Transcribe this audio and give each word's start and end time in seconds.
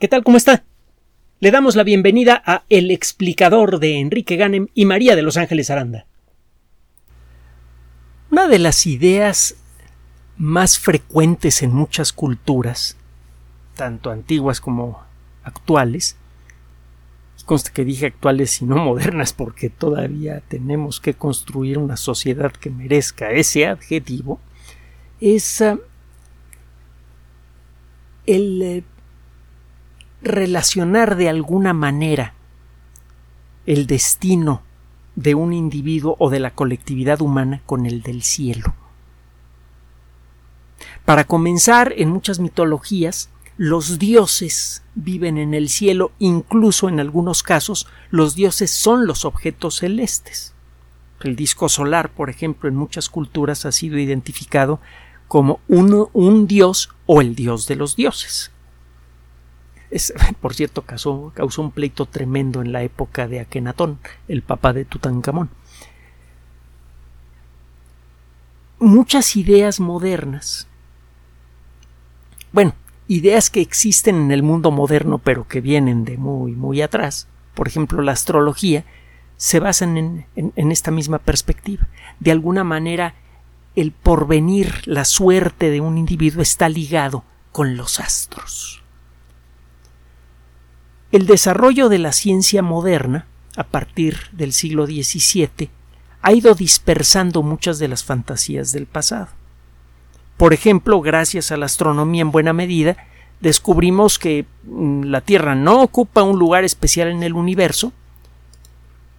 ¿Qué 0.00 0.08
tal? 0.08 0.24
¿Cómo 0.24 0.36
está? 0.36 0.64
Le 1.38 1.52
damos 1.52 1.76
la 1.76 1.84
bienvenida 1.84 2.42
a 2.44 2.64
El 2.68 2.90
explicador 2.90 3.78
de 3.78 4.00
Enrique 4.00 4.34
Ganem 4.34 4.66
y 4.74 4.86
María 4.86 5.14
de 5.14 5.22
Los 5.22 5.36
Ángeles 5.36 5.70
Aranda. 5.70 6.04
Una 8.28 8.48
de 8.48 8.58
las 8.58 8.86
ideas 8.88 9.54
más 10.36 10.80
frecuentes 10.80 11.62
en 11.62 11.72
muchas 11.72 12.12
culturas, 12.12 12.96
tanto 13.76 14.10
antiguas 14.10 14.60
como 14.60 15.00
actuales, 15.44 16.16
consta 17.44 17.72
que 17.72 17.84
dije 17.84 18.06
actuales 18.06 18.60
y 18.62 18.64
no 18.64 18.76
modernas 18.76 19.32
porque 19.32 19.70
todavía 19.70 20.40
tenemos 20.48 20.98
que 20.98 21.14
construir 21.14 21.78
una 21.78 21.96
sociedad 21.96 22.50
que 22.50 22.68
merezca 22.68 23.30
ese 23.30 23.68
adjetivo, 23.68 24.40
es 25.20 25.60
ah, 25.60 25.78
el 28.26 28.60
eh, 28.60 28.84
relacionar 30.24 31.16
de 31.16 31.28
alguna 31.28 31.72
manera 31.72 32.34
el 33.66 33.86
destino 33.86 34.62
de 35.16 35.34
un 35.34 35.52
individuo 35.52 36.16
o 36.18 36.30
de 36.30 36.40
la 36.40 36.50
colectividad 36.50 37.22
humana 37.22 37.62
con 37.66 37.86
el 37.86 38.02
del 38.02 38.22
cielo. 38.22 38.74
Para 41.04 41.24
comenzar, 41.24 41.92
en 41.96 42.10
muchas 42.10 42.40
mitologías, 42.40 43.30
los 43.56 43.98
dioses 43.98 44.82
viven 44.94 45.38
en 45.38 45.54
el 45.54 45.68
cielo, 45.68 46.12
incluso 46.18 46.88
en 46.88 46.98
algunos 46.98 47.42
casos 47.42 47.86
los 48.10 48.34
dioses 48.34 48.70
son 48.70 49.06
los 49.06 49.24
objetos 49.24 49.76
celestes. 49.76 50.54
El 51.20 51.36
disco 51.36 51.68
solar, 51.68 52.10
por 52.10 52.30
ejemplo, 52.30 52.68
en 52.68 52.76
muchas 52.76 53.08
culturas 53.08 53.64
ha 53.64 53.72
sido 53.72 53.98
identificado 53.98 54.80
como 55.28 55.60
un, 55.68 56.46
dios 56.46 56.90
o 57.06 57.20
el 57.20 57.34
dios 57.34 57.66
de 57.66 57.76
los 57.76 57.96
dioses. 57.96 58.50
por 60.40 60.54
cierto, 60.54 60.82
causó, 60.82 61.32
causó 61.34 61.62
un 61.62 61.70
pleito 61.70 62.06
tremendo 62.06 62.62
en 62.62 62.72
la 62.72 62.82
época 62.82 63.28
de 63.28 63.40
Akenatón, 63.40 63.98
el 64.28 64.42
papá 64.42 64.72
de 64.72 64.84
Tutankamón. 64.84 65.50
Muchas 68.80 69.36
ideas 69.36 69.80
modernas, 69.80 70.66
bueno, 72.52 72.74
ideas 73.08 73.50
que 73.50 73.60
existen 73.60 74.16
en 74.16 74.30
el 74.32 74.42
mundo 74.42 74.70
moderno 74.70 75.18
pero 75.18 75.46
que 75.46 75.60
vienen 75.60 76.04
de 76.04 76.18
muy, 76.18 76.52
muy 76.52 76.82
atrás, 76.82 77.28
por 77.54 77.68
ejemplo 77.68 78.02
la 78.02 78.12
astrología, 78.12 78.84
se 79.36 79.60
basan 79.60 79.96
en, 79.96 80.26
en 80.34 80.72
esta 80.72 80.90
misma 80.90 81.18
perspectiva. 81.18 81.88
De 82.20 82.30
alguna 82.30 82.62
manera, 82.62 83.14
el 83.74 83.90
porvenir, 83.92 84.82
la 84.86 85.04
suerte 85.04 85.70
de 85.70 85.80
un 85.80 85.98
individuo 85.98 86.42
está 86.42 86.68
ligado 86.68 87.24
con 87.52 87.76
los 87.76 88.00
astros. 88.00 88.83
El 91.14 91.26
desarrollo 91.26 91.88
de 91.88 92.00
la 92.00 92.10
ciencia 92.10 92.60
moderna, 92.60 93.28
a 93.56 93.62
partir 93.62 94.18
del 94.32 94.52
siglo 94.52 94.84
XVII, 94.84 95.70
ha 96.20 96.32
ido 96.32 96.56
dispersando 96.56 97.44
muchas 97.44 97.78
de 97.78 97.86
las 97.86 98.02
fantasías 98.02 98.72
del 98.72 98.86
pasado. 98.86 99.28
Por 100.36 100.52
ejemplo, 100.52 101.00
gracias 101.00 101.52
a 101.52 101.56
la 101.56 101.66
astronomía 101.66 102.22
en 102.22 102.32
buena 102.32 102.52
medida, 102.52 102.96
descubrimos 103.38 104.18
que 104.18 104.44
mm, 104.64 105.04
la 105.04 105.20
Tierra 105.20 105.54
no 105.54 105.82
ocupa 105.82 106.24
un 106.24 106.36
lugar 106.36 106.64
especial 106.64 107.06
en 107.06 107.22
el 107.22 107.34
universo, 107.34 107.92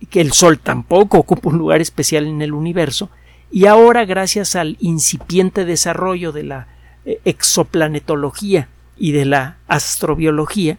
que 0.09 0.19
el 0.19 0.33
Sol 0.33 0.59
tampoco 0.59 1.17
ocupa 1.17 1.47
un 1.47 1.57
lugar 1.57 1.79
especial 1.79 2.27
en 2.27 2.41
el 2.41 2.51
universo, 2.51 3.09
y 3.51 3.67
ahora, 3.67 4.03
gracias 4.03 4.57
al 4.57 4.75
incipiente 4.81 5.63
desarrollo 5.63 6.33
de 6.33 6.43
la 6.43 6.67
eh, 7.05 7.21
exoplanetología 7.23 8.67
y 8.97 9.13
de 9.13 9.23
la 9.23 9.59
astrobiología, 9.69 10.77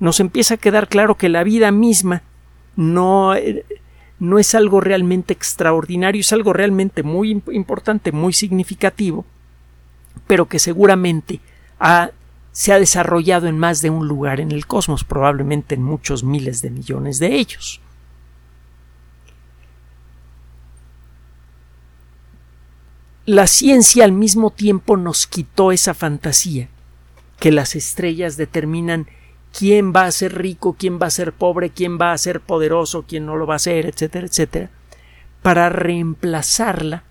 nos 0.00 0.18
empieza 0.18 0.54
a 0.54 0.56
quedar 0.56 0.88
claro 0.88 1.16
que 1.16 1.28
la 1.28 1.44
vida 1.44 1.70
misma 1.70 2.22
no, 2.74 3.34
no 4.18 4.38
es 4.38 4.54
algo 4.54 4.80
realmente 4.80 5.32
extraordinario, 5.32 6.20
es 6.20 6.32
algo 6.32 6.52
realmente 6.52 7.02
muy 7.02 7.42
importante, 7.52 8.10
muy 8.10 8.32
significativo, 8.32 9.24
pero 10.26 10.46
que 10.46 10.58
seguramente 10.58 11.40
se 12.52 12.72
ha 12.72 12.78
desarrollado 12.78 13.46
en 13.46 13.58
más 13.58 13.82
de 13.82 13.90
un 13.90 14.08
lugar 14.08 14.40
en 14.40 14.52
el 14.52 14.66
cosmos, 14.66 15.04
probablemente 15.04 15.74
en 15.74 15.82
muchos 15.82 16.24
miles 16.24 16.62
de 16.62 16.70
millones 16.70 17.18
de 17.18 17.36
ellos. 17.36 17.80
La 23.26 23.46
ciencia 23.46 24.04
al 24.04 24.12
mismo 24.12 24.50
tiempo 24.50 24.96
nos 24.96 25.26
quitó 25.26 25.72
esa 25.72 25.94
fantasía 25.94 26.68
que 27.38 27.52
las 27.52 27.76
estrellas 27.76 28.36
determinan 28.36 29.06
quién 29.56 29.92
va 29.94 30.04
a 30.04 30.12
ser 30.12 30.36
rico, 30.36 30.76
quién 30.78 30.98
va 31.00 31.06
a 31.06 31.10
ser 31.10 31.32
pobre, 31.32 31.70
quién 31.70 31.98
va 31.98 32.12
a 32.12 32.18
ser 32.18 32.40
poderoso, 32.40 33.04
quién 33.06 33.26
no 33.26 33.36
lo 33.36 33.46
va 33.46 33.56
a 33.56 33.60
ser, 33.60 33.86
etcétera, 33.86 34.26
etcétera, 34.26 34.70
para 35.42 35.68
reemplazarla 35.68 37.04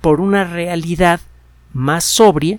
por 0.00 0.20
una 0.20 0.44
realidad 0.44 1.20
más 1.72 2.04
sobria, 2.04 2.58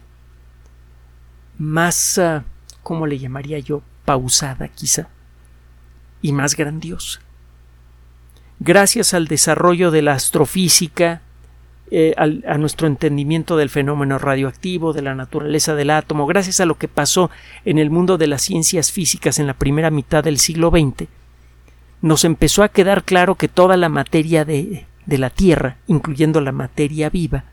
más, 1.58 2.18
ah, 2.18 2.44
¿cómo 2.84 3.08
le 3.08 3.20
llamaría 3.20 3.60
yo? 3.60 3.82
pausada 4.10 4.68
quizá, 4.70 5.08
y 6.24 6.32
más 6.32 6.56
grandiosa. 6.56 7.20
Gracias 8.60 9.14
al 9.14 9.28
desarrollo 9.28 9.92
de 9.92 10.02
la 10.02 10.14
astrofísica, 10.14 11.22
eh, 11.92 12.14
a 12.18 12.58
nuestro 12.58 12.88
entendimiento 12.88 13.58
del 13.58 13.70
fenómeno 13.70 14.20
radioactivo, 14.20 14.94
de 14.94 15.02
la 15.02 15.16
naturaleza 15.16 15.74
del 15.74 15.90
átomo, 15.90 16.28
gracias 16.28 16.60
a 16.60 16.66
lo 16.66 16.76
que 16.76 16.88
pasó 16.88 17.32
en 17.66 17.80
el 17.80 17.90
mundo 17.90 18.18
de 18.18 18.28
las 18.28 18.44
ciencias 18.44 18.92
físicas 18.92 19.40
en 19.40 19.48
la 19.48 19.56
primera 19.56 19.90
mitad 19.90 20.24
del 20.24 20.38
siglo 20.38 20.70
XX, 20.70 21.08
nos 22.02 22.26
empezó 22.26 22.64
a 22.64 22.70
quedar 22.70 23.04
claro 23.04 23.36
que 23.36 23.48
toda 23.48 23.76
la 23.76 23.90
materia 23.90 24.46
de, 24.46 24.86
de 25.06 25.18
la 25.18 25.30
Tierra, 25.30 25.78
incluyendo 25.88 26.42
la 26.42 26.52
materia 26.52 27.10
viva, 27.10 27.46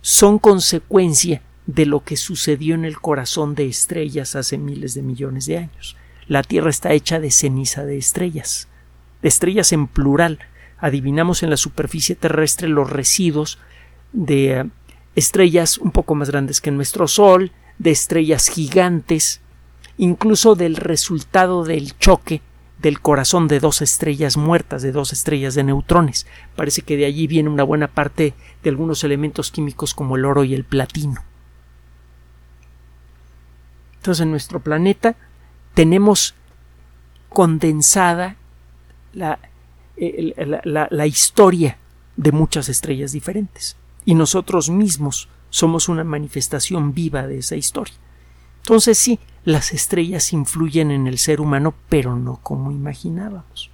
son 0.00 0.38
consecuencia 0.38 1.42
de 1.66 1.84
lo 1.84 2.04
que 2.04 2.16
sucedió 2.16 2.74
en 2.74 2.84
el 2.84 2.98
corazón 2.98 3.54
de 3.54 3.66
estrellas 3.66 4.36
hace 4.36 4.56
miles 4.56 4.94
de 4.94 5.02
millones 5.02 5.46
de 5.46 5.58
años. 5.58 5.96
La 6.26 6.42
Tierra 6.42 6.70
está 6.70 6.92
hecha 6.92 7.20
de 7.20 7.30
ceniza 7.30 7.84
de 7.84 7.98
estrellas, 7.98 8.68
de 9.20 9.28
estrellas 9.28 9.72
en 9.72 9.86
plural, 9.86 10.38
adivinamos 10.78 11.42
en 11.42 11.50
la 11.50 11.56
superficie 11.56 12.14
terrestre 12.14 12.68
los 12.68 12.90
residuos 12.90 13.58
de 14.12 14.60
eh, 14.60 14.64
estrellas 15.14 15.78
un 15.78 15.90
poco 15.90 16.14
más 16.14 16.30
grandes 16.30 16.60
que 16.60 16.70
nuestro 16.70 17.08
Sol, 17.08 17.52
de 17.78 17.90
estrellas 17.90 18.48
gigantes, 18.48 19.40
incluso 19.96 20.54
del 20.54 20.76
resultado 20.76 21.64
del 21.64 21.96
choque 21.98 22.42
del 22.80 23.00
corazón 23.00 23.48
de 23.48 23.60
dos 23.60 23.82
estrellas 23.82 24.36
muertas, 24.36 24.82
de 24.82 24.92
dos 24.92 25.12
estrellas 25.12 25.54
de 25.54 25.64
neutrones. 25.64 26.26
Parece 26.54 26.82
que 26.82 26.96
de 26.96 27.06
allí 27.06 27.26
viene 27.26 27.48
una 27.48 27.64
buena 27.64 27.88
parte 27.88 28.34
de 28.62 28.70
algunos 28.70 29.02
elementos 29.04 29.50
químicos 29.50 29.94
como 29.94 30.16
el 30.16 30.24
oro 30.24 30.44
y 30.44 30.54
el 30.54 30.64
platino. 30.64 31.22
Entonces 33.96 34.22
en 34.22 34.30
nuestro 34.30 34.60
planeta 34.60 35.16
tenemos 35.74 36.34
condensada 37.28 38.36
la 39.12 39.38
la, 39.98 41.06
historia 41.06 41.78
de 42.16 42.32
muchas 42.32 42.68
estrellas 42.68 43.12
diferentes. 43.12 43.76
Y 44.04 44.14
nosotros 44.14 44.70
mismos 44.70 45.28
somos 45.50 45.88
una 45.88 46.04
manifestación 46.04 46.94
viva 46.94 47.26
de 47.26 47.38
esa 47.38 47.56
historia. 47.56 47.94
Entonces 48.62 48.98
sí, 48.98 49.18
las 49.44 49.72
estrellas 49.72 50.32
influyen 50.32 50.90
en 50.90 51.06
el 51.06 51.18
ser 51.18 51.40
humano, 51.40 51.74
pero 51.88 52.16
no 52.16 52.38
como 52.42 52.70
imaginábamos. 52.70 53.70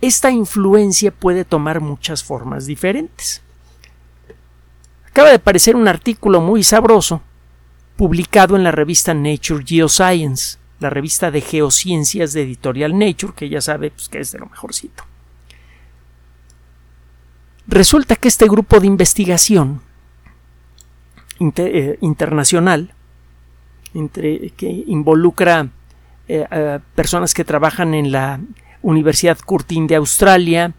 Esta 0.00 0.30
influencia 0.30 1.10
puede 1.10 1.44
tomar 1.44 1.80
muchas 1.80 2.22
formas 2.22 2.66
diferentes. 2.66 3.42
Acaba 5.06 5.30
de 5.30 5.36
aparecer 5.36 5.76
un 5.76 5.88
artículo 5.88 6.40
muy 6.40 6.62
sabroso 6.62 7.22
publicado 7.96 8.56
en 8.56 8.64
la 8.64 8.72
revista 8.72 9.14
Nature 9.14 9.64
Geoscience 9.64 10.58
la 10.84 10.90
revista 10.90 11.30
de 11.30 11.40
geociencias 11.40 12.34
de 12.34 12.42
editorial 12.42 12.98
Nature, 12.98 13.32
que 13.34 13.48
ya 13.48 13.62
sabe 13.62 13.90
pues, 13.90 14.10
que 14.10 14.20
es 14.20 14.32
de 14.32 14.38
lo 14.38 14.46
mejorcito. 14.46 15.02
Resulta 17.66 18.16
que 18.16 18.28
este 18.28 18.46
grupo 18.46 18.78
de 18.80 18.86
investigación 18.86 19.80
eh, 21.40 21.96
internacional, 22.02 22.92
que 24.56 24.84
involucra 24.86 25.70
eh, 26.28 26.80
personas 26.94 27.32
que 27.32 27.44
trabajan 27.44 27.94
en 27.94 28.12
la 28.12 28.40
Universidad 28.82 29.38
Curtin 29.38 29.86
de 29.86 29.94
Australia, 29.96 30.74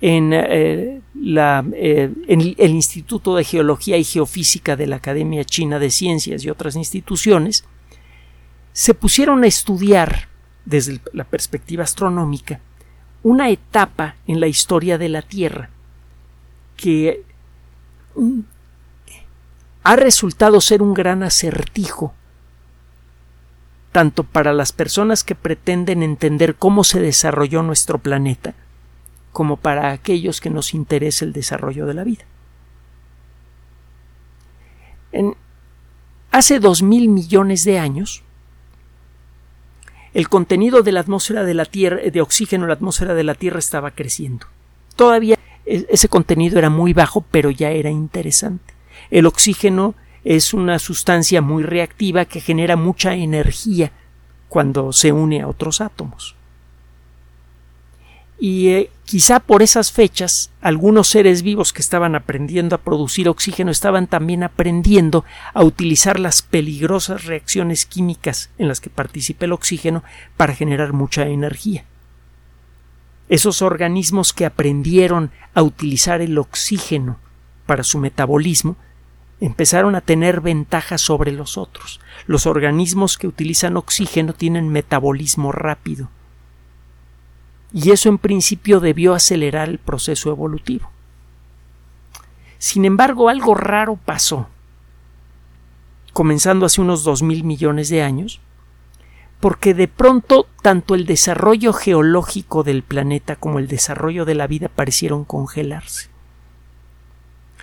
en, 0.00 0.32
eh, 0.32 1.00
la, 1.14 1.64
en 1.74 2.54
el 2.56 2.70
Instituto 2.70 3.34
de 3.34 3.42
Geología 3.42 3.96
y 3.96 4.04
Geofísica 4.04 4.76
de 4.76 4.86
la 4.86 4.96
Academia 4.96 5.44
China 5.44 5.80
de 5.80 5.90
Ciencias 5.90 6.44
y 6.44 6.50
otras 6.50 6.76
instituciones, 6.76 7.64
se 8.72 8.94
pusieron 8.94 9.44
a 9.44 9.46
estudiar, 9.46 10.28
desde 10.64 11.00
la 11.12 11.24
perspectiva 11.24 11.84
astronómica, 11.84 12.60
una 13.22 13.48
etapa 13.50 14.16
en 14.26 14.40
la 14.40 14.46
historia 14.46 14.98
de 14.98 15.08
la 15.08 15.22
Tierra 15.22 15.70
que 16.76 17.24
mm, 18.14 18.40
ha 19.82 19.96
resultado 19.96 20.60
ser 20.60 20.82
un 20.82 20.94
gran 20.94 21.22
acertijo 21.22 22.14
tanto 23.92 24.22
para 24.22 24.52
las 24.52 24.72
personas 24.72 25.24
que 25.24 25.34
pretenden 25.34 26.02
entender 26.02 26.54
cómo 26.54 26.84
se 26.84 27.00
desarrolló 27.00 27.62
nuestro 27.62 27.98
planeta, 27.98 28.54
como 29.32 29.56
para 29.56 29.90
aquellos 29.90 30.40
que 30.40 30.50
nos 30.50 30.74
interesa 30.74 31.24
el 31.24 31.32
desarrollo 31.32 31.86
de 31.86 31.94
la 31.94 32.04
vida. 32.04 32.24
En, 35.10 35.34
hace 36.30 36.60
dos 36.60 36.82
mil 36.82 37.08
millones 37.08 37.64
de 37.64 37.78
años, 37.78 38.22
el 40.14 40.28
contenido 40.28 40.82
de 40.82 40.92
la 40.92 41.00
atmósfera 41.00 41.44
de 41.44 41.54
la 41.54 41.64
Tierra, 41.64 41.98
de 41.98 42.20
oxígeno 42.20 42.64
en 42.64 42.68
la 42.68 42.74
atmósfera 42.74 43.14
de 43.14 43.24
la 43.24 43.34
Tierra 43.34 43.58
estaba 43.58 43.90
creciendo. 43.90 44.46
Todavía 44.96 45.38
ese 45.64 46.08
contenido 46.08 46.58
era 46.58 46.70
muy 46.70 46.92
bajo, 46.92 47.24
pero 47.30 47.50
ya 47.50 47.70
era 47.70 47.90
interesante. 47.90 48.74
El 49.10 49.26
oxígeno 49.26 49.94
es 50.24 50.54
una 50.54 50.78
sustancia 50.78 51.40
muy 51.40 51.62
reactiva 51.62 52.24
que 52.24 52.40
genera 52.40 52.76
mucha 52.76 53.14
energía 53.14 53.92
cuando 54.48 54.92
se 54.92 55.12
une 55.12 55.42
a 55.42 55.48
otros 55.48 55.80
átomos. 55.80 56.34
Y 58.38 58.68
eh, 58.68 58.90
quizá 59.04 59.40
por 59.40 59.62
esas 59.62 59.90
fechas 59.90 60.50
algunos 60.60 61.08
seres 61.08 61.42
vivos 61.42 61.72
que 61.72 61.82
estaban 61.82 62.14
aprendiendo 62.14 62.76
a 62.76 62.80
producir 62.80 63.28
oxígeno 63.28 63.70
estaban 63.70 64.06
también 64.06 64.44
aprendiendo 64.44 65.24
a 65.54 65.64
utilizar 65.64 66.20
las 66.20 66.42
peligrosas 66.42 67.24
reacciones 67.24 67.84
químicas 67.84 68.50
en 68.58 68.68
las 68.68 68.80
que 68.80 68.90
participa 68.90 69.46
el 69.46 69.52
oxígeno 69.52 70.04
para 70.36 70.54
generar 70.54 70.92
mucha 70.92 71.26
energía. 71.26 71.84
Esos 73.28 73.60
organismos 73.60 74.32
que 74.32 74.46
aprendieron 74.46 75.32
a 75.52 75.62
utilizar 75.62 76.20
el 76.20 76.38
oxígeno 76.38 77.18
para 77.66 77.82
su 77.82 77.98
metabolismo 77.98 78.76
empezaron 79.40 79.94
a 79.94 80.00
tener 80.00 80.40
ventajas 80.40 81.00
sobre 81.00 81.32
los 81.32 81.58
otros. 81.58 82.00
Los 82.26 82.46
organismos 82.46 83.18
que 83.18 83.26
utilizan 83.26 83.76
oxígeno 83.76 84.32
tienen 84.32 84.68
metabolismo 84.68 85.52
rápido. 85.52 86.08
Y 87.72 87.90
eso 87.90 88.08
en 88.08 88.18
principio 88.18 88.80
debió 88.80 89.14
acelerar 89.14 89.68
el 89.68 89.78
proceso 89.78 90.30
evolutivo. 90.30 90.90
Sin 92.58 92.84
embargo, 92.84 93.28
algo 93.28 93.54
raro 93.54 93.96
pasó, 93.96 94.48
comenzando 96.12 96.66
hace 96.66 96.80
unos 96.80 97.04
dos 97.04 97.22
mil 97.22 97.44
millones 97.44 97.88
de 97.88 98.02
años, 98.02 98.40
porque 99.38 99.74
de 99.74 99.86
pronto 99.86 100.48
tanto 100.62 100.94
el 100.94 101.06
desarrollo 101.06 101.72
geológico 101.72 102.64
del 102.64 102.82
planeta 102.82 103.36
como 103.36 103.58
el 103.60 103.68
desarrollo 103.68 104.24
de 104.24 104.34
la 104.34 104.48
vida 104.48 104.68
parecieron 104.68 105.24
congelarse 105.24 106.08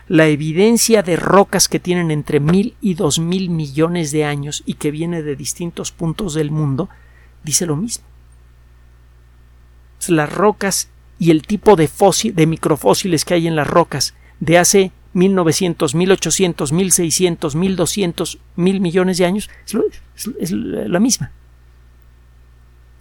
la 0.08 0.28
evidencia 0.28 1.02
de 1.02 1.16
rocas 1.16 1.68
que 1.68 1.80
tienen 1.80 2.12
entre 2.12 2.40
mil 2.40 2.76
y 2.80 2.94
dos 2.94 3.18
mil 3.20 3.50
millones 3.50 4.12
de 4.12 4.24
años 4.26 4.62
y 4.66 4.76
que 4.76 4.92
viene 4.92 5.24
de 5.24 5.36
distintos 5.36 5.92
puntos 5.92 6.34
del 6.36 6.52
mundo 6.52 6.90
dice 7.44 7.66
lo 7.66 7.76
mismo. 7.76 8.06
Las 10.10 10.32
rocas 10.32 10.90
y 11.20 11.32
el 11.32 11.46
tipo 11.46 11.76
de 11.76 11.88
fósil, 11.88 12.36
de 12.36 12.48
microfósiles 12.48 13.26
que 13.26 13.36
hay 13.36 13.48
en 13.48 13.56
las 13.56 13.68
rocas 13.68 14.14
de 14.40 14.58
hace 14.58 14.92
1900, 15.14 15.96
1800, 15.96 16.72
1600, 16.72 17.56
1200, 17.56 18.40
mil 18.58 18.82
millones 18.82 19.18
de 19.18 19.26
años 19.26 19.50
es, 19.66 20.30
es 20.40 20.52
la 20.52 21.00
misma. 21.00 21.32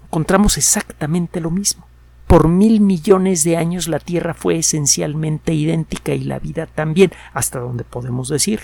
Encontramos 0.07 0.57
exactamente 0.59 1.41
lo 1.41 1.51
mismo. 1.51 1.87
Por 2.29 2.49
mil 2.49 2.81
millones 2.81 3.45
de 3.45 3.57
años 3.57 3.89
la 3.89 3.99
Tierra 3.99 4.33
fue 4.33 4.59
esencialmente 4.59 5.55
idéntica 5.55 6.15
y 6.15 6.25
la 6.25 6.39
vida 6.39 6.67
también, 6.67 7.13
hasta 7.33 7.59
donde 7.59 7.85
podemos 7.85 8.29
decir. 8.29 8.61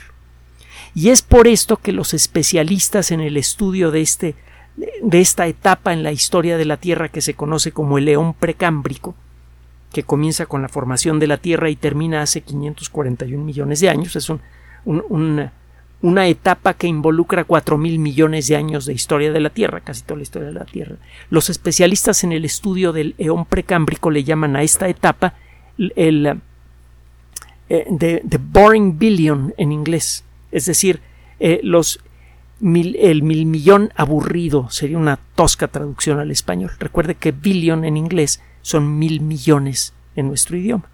Y 0.94 1.10
es 1.10 1.22
por 1.22 1.46
esto 1.46 1.76
que 1.76 1.92
los 1.92 2.14
especialistas 2.14 3.10
en 3.10 3.20
el 3.20 3.36
estudio 3.36 3.90
de, 3.90 4.00
este, 4.00 4.34
de 4.76 5.20
esta 5.20 5.46
etapa 5.46 5.92
en 5.92 6.02
la 6.02 6.12
historia 6.12 6.56
de 6.56 6.64
la 6.64 6.76
Tierra 6.76 7.08
que 7.08 7.20
se 7.20 7.34
conoce 7.34 7.72
como 7.72 7.98
el 7.98 8.06
León 8.06 8.34
precámbrico, 8.34 9.14
que 9.92 10.02
comienza 10.02 10.46
con 10.46 10.62
la 10.62 10.68
formación 10.68 11.18
de 11.18 11.26
la 11.26 11.36
Tierra 11.36 11.70
y 11.70 11.76
termina 11.76 12.22
hace 12.22 12.42
541 12.42 13.44
millones 13.44 13.80
de 13.80 13.90
años, 13.90 14.16
es 14.16 14.30
un, 14.30 14.40
un, 14.84 15.50
una 16.02 16.26
etapa 16.28 16.74
que 16.74 16.86
involucra 16.86 17.44
cuatro 17.44 17.76
mil 17.76 17.98
millones 17.98 18.48
de 18.48 18.56
años 18.56 18.86
de 18.86 18.94
historia 18.94 19.32
de 19.32 19.40
la 19.40 19.50
Tierra, 19.50 19.80
casi 19.80 20.02
toda 20.02 20.18
la 20.18 20.22
historia 20.22 20.48
de 20.48 20.54
la 20.54 20.64
Tierra. 20.64 20.96
Los 21.28 21.50
especialistas 21.50 22.24
en 22.24 22.32
el 22.32 22.44
estudio 22.44 22.92
del 22.92 23.14
eón 23.18 23.44
precámbrico 23.44 24.10
le 24.10 24.24
llaman 24.24 24.56
a 24.56 24.62
esta 24.62 24.88
etapa 24.88 25.34
el 25.78 26.40
eh, 27.68 28.22
boring 28.52 28.98
billion 28.98 29.54
en 29.56 29.72
inglés, 29.72 30.24
es 30.52 30.66
decir, 30.66 31.00
eh, 31.38 31.60
los 31.62 32.00
el 32.60 33.22
mil 33.22 33.46
millón 33.46 33.92
aburrido 33.96 34.68
sería 34.70 34.98
una 34.98 35.16
tosca 35.16 35.68
traducción 35.68 36.18
al 36.18 36.30
español. 36.30 36.72
Recuerde 36.78 37.14
que 37.14 37.32
billion 37.32 37.84
en 37.84 37.96
inglés 37.96 38.42
son 38.62 38.98
mil 38.98 39.20
millones 39.20 39.94
en 40.14 40.28
nuestro 40.28 40.56
idioma. 40.56 40.88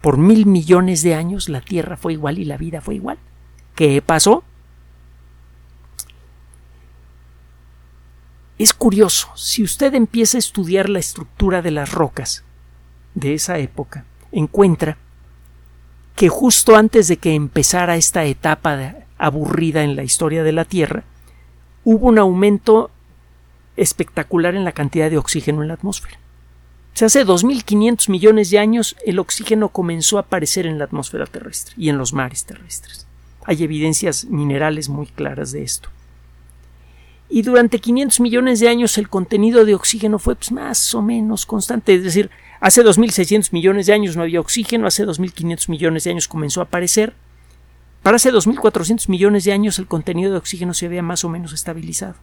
Por 0.00 0.16
mil 0.16 0.46
millones 0.46 1.02
de 1.02 1.14
años 1.14 1.48
la 1.48 1.60
Tierra 1.60 1.96
fue 1.96 2.12
igual 2.14 2.38
y 2.38 2.44
la 2.44 2.56
vida 2.56 2.80
fue 2.80 2.96
igual. 2.96 3.18
¿Qué 3.74 4.02
pasó? 4.02 4.42
Es 8.58 8.74
curioso, 8.74 9.28
si 9.36 9.62
usted 9.62 9.94
empieza 9.94 10.36
a 10.36 10.40
estudiar 10.40 10.88
la 10.88 10.98
estructura 10.98 11.62
de 11.62 11.70
las 11.70 11.92
rocas 11.92 12.42
de 13.14 13.34
esa 13.34 13.58
época, 13.58 14.04
encuentra 14.32 14.98
que 16.16 16.28
justo 16.28 16.74
antes 16.74 17.06
de 17.06 17.18
que 17.18 17.36
empezara 17.36 17.94
esta 17.94 18.24
etapa 18.24 18.76
aburrida 19.18 19.82
en 19.82 19.96
la 19.96 20.04
historia 20.04 20.42
de 20.42 20.52
la 20.52 20.64
Tierra, 20.64 21.04
hubo 21.84 22.08
un 22.08 22.18
aumento 22.18 22.90
espectacular 23.76 24.54
en 24.54 24.64
la 24.64 24.72
cantidad 24.72 25.10
de 25.10 25.18
oxígeno 25.18 25.62
en 25.62 25.68
la 25.68 25.74
atmósfera. 25.74 26.18
Se 26.94 27.04
hace 27.04 27.24
2.500 27.24 28.10
millones 28.10 28.50
de 28.50 28.58
años 28.58 28.96
el 29.06 29.20
oxígeno 29.20 29.68
comenzó 29.68 30.16
a 30.16 30.22
aparecer 30.22 30.66
en 30.66 30.78
la 30.78 30.84
atmósfera 30.84 31.26
terrestre 31.26 31.74
y 31.76 31.90
en 31.90 31.98
los 31.98 32.12
mares 32.12 32.44
terrestres. 32.44 33.06
Hay 33.44 33.62
evidencias 33.62 34.24
minerales 34.24 34.88
muy 34.88 35.06
claras 35.06 35.52
de 35.52 35.62
esto. 35.62 35.90
Y 37.30 37.42
durante 37.42 37.78
500 37.78 38.20
millones 38.20 38.58
de 38.58 38.68
años 38.68 38.98
el 38.98 39.08
contenido 39.08 39.64
de 39.64 39.74
oxígeno 39.74 40.18
fue 40.18 40.34
pues, 40.34 40.50
más 40.50 40.94
o 40.94 41.02
menos 41.02 41.46
constante. 41.46 41.94
Es 41.94 42.02
decir, 42.02 42.30
hace 42.58 42.82
2.600 42.82 43.52
millones 43.52 43.86
de 43.86 43.92
años 43.92 44.16
no 44.16 44.22
había 44.22 44.40
oxígeno, 44.40 44.86
hace 44.86 45.06
2.500 45.06 45.68
millones 45.68 46.04
de 46.04 46.10
años 46.10 46.26
comenzó 46.26 46.60
a 46.60 46.64
aparecer. 46.64 47.14
Para 48.02 48.16
hace 48.16 48.32
2.400 48.32 49.08
millones 49.08 49.44
de 49.44 49.52
años 49.52 49.78
el 49.78 49.86
contenido 49.86 50.32
de 50.32 50.38
oxígeno 50.38 50.74
se 50.74 50.86
había 50.86 51.02
más 51.02 51.24
o 51.24 51.28
menos 51.28 51.52
estabilizado. 51.52 52.14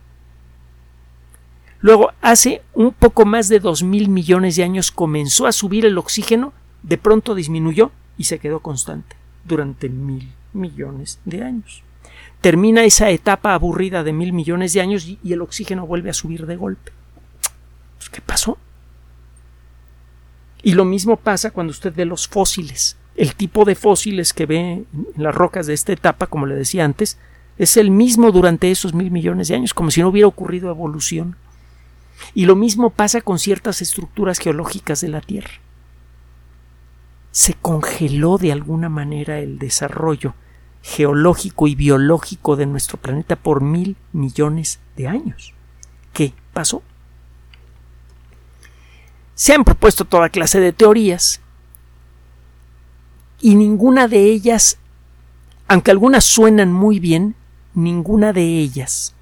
Luego, 1.79 2.11
hace 2.21 2.63
un 2.73 2.93
poco 2.93 3.25
más 3.25 3.47
de 3.47 3.61
2.000 3.61 4.07
millones 4.07 4.55
de 4.55 4.63
años 4.63 4.91
comenzó 4.91 5.45
a 5.45 5.51
subir 5.51 5.85
el 5.85 5.97
oxígeno, 5.97 6.53
de 6.81 6.97
pronto 6.97 7.35
disminuyó 7.35 7.91
y 8.17 8.23
se 8.23 8.39
quedó 8.39 8.59
constante 8.61 9.15
durante 9.43 9.89
mil 9.89 10.31
millones 10.53 11.19
de 11.25 11.43
años. 11.43 11.83
Termina 12.41 12.83
esa 12.83 13.09
etapa 13.09 13.53
aburrida 13.53 14.03
de 14.03 14.13
mil 14.13 14.33
millones 14.33 14.73
de 14.73 14.81
años 14.81 15.05
y, 15.05 15.19
el 15.31 15.41
oxígeno 15.41 15.87
vuelve 15.87 16.09
a 16.09 16.13
subir 16.13 16.45
de 16.45 16.55
golpe. 16.55 16.91
Pues, 17.97 18.09
¿Qué 18.09 18.21
pasó? 18.21 18.57
Y 20.63 20.73
lo 20.73 20.85
mismo 20.85 21.17
pasa 21.17 21.51
cuando 21.51 21.71
usted 21.71 21.93
ve 21.95 22.05
los 22.05 22.27
fósiles. 22.27 22.97
El 23.15 23.35
tipo 23.35 23.63
de 23.65 23.75
fósiles 23.75 24.33
que 24.33 24.45
ve 24.45 24.59
en 24.59 24.87
las 25.15 25.33
rocas 25.33 25.67
de 25.67 25.73
esta 25.73 25.93
etapa, 25.93 26.27
como 26.27 26.45
le 26.45 26.55
decía 26.55 26.83
antes, 26.83 27.17
es 27.57 27.77
el 27.77 27.89
mismo 27.89 28.31
durante 28.31 28.69
esos 28.71 28.93
mil 28.93 29.11
millones 29.11 29.47
de 29.47 29.55
años, 29.55 29.73
como 29.73 29.91
si 29.91 30.01
no 30.01 30.09
hubiera 30.09 30.27
ocurrido 30.27 30.69
evolución. 30.69 31.37
Y 32.33 32.45
lo 32.45 32.55
mismo 32.55 32.89
pasa 32.89 33.21
con 33.21 33.39
ciertas 33.39 33.81
estructuras 33.81 34.39
geológicas 34.39 35.01
de 35.01 35.07
la 35.07 35.21
Tierra. 35.21 35.51
Se 37.31 37.53
congeló 37.53 38.37
de 38.37 38.51
alguna 38.51 38.89
manera 38.89 39.39
el 39.39 39.59
desarrollo 39.59 40.33
geológico 40.81 41.67
y 41.67 41.75
biológico 41.75 42.55
de 42.55 42.65
nuestro 42.65 42.97
planeta 42.97 43.35
por 43.35 43.61
mil 43.61 43.95
millones 44.13 44.79
de 44.95 45.07
años. 45.07 45.53
¿Qué 46.13 46.33
pasó? 46.53 46.83
Se 49.33 49.53
han 49.53 49.63
propuesto 49.63 50.05
toda 50.05 50.29
clase 50.29 50.59
de 50.59 50.71
teorías 50.71 51.41
y 53.41 53.55
ninguna 53.55 54.07
de 54.07 54.23
ellas, 54.25 54.77
aunque 55.67 55.91
algunas 55.91 56.23
suenan 56.23 56.71
muy 56.71 56.99
bien, 56.99 57.35
ninguna 57.73 58.33
de 58.33 58.43
ellas 58.59 59.15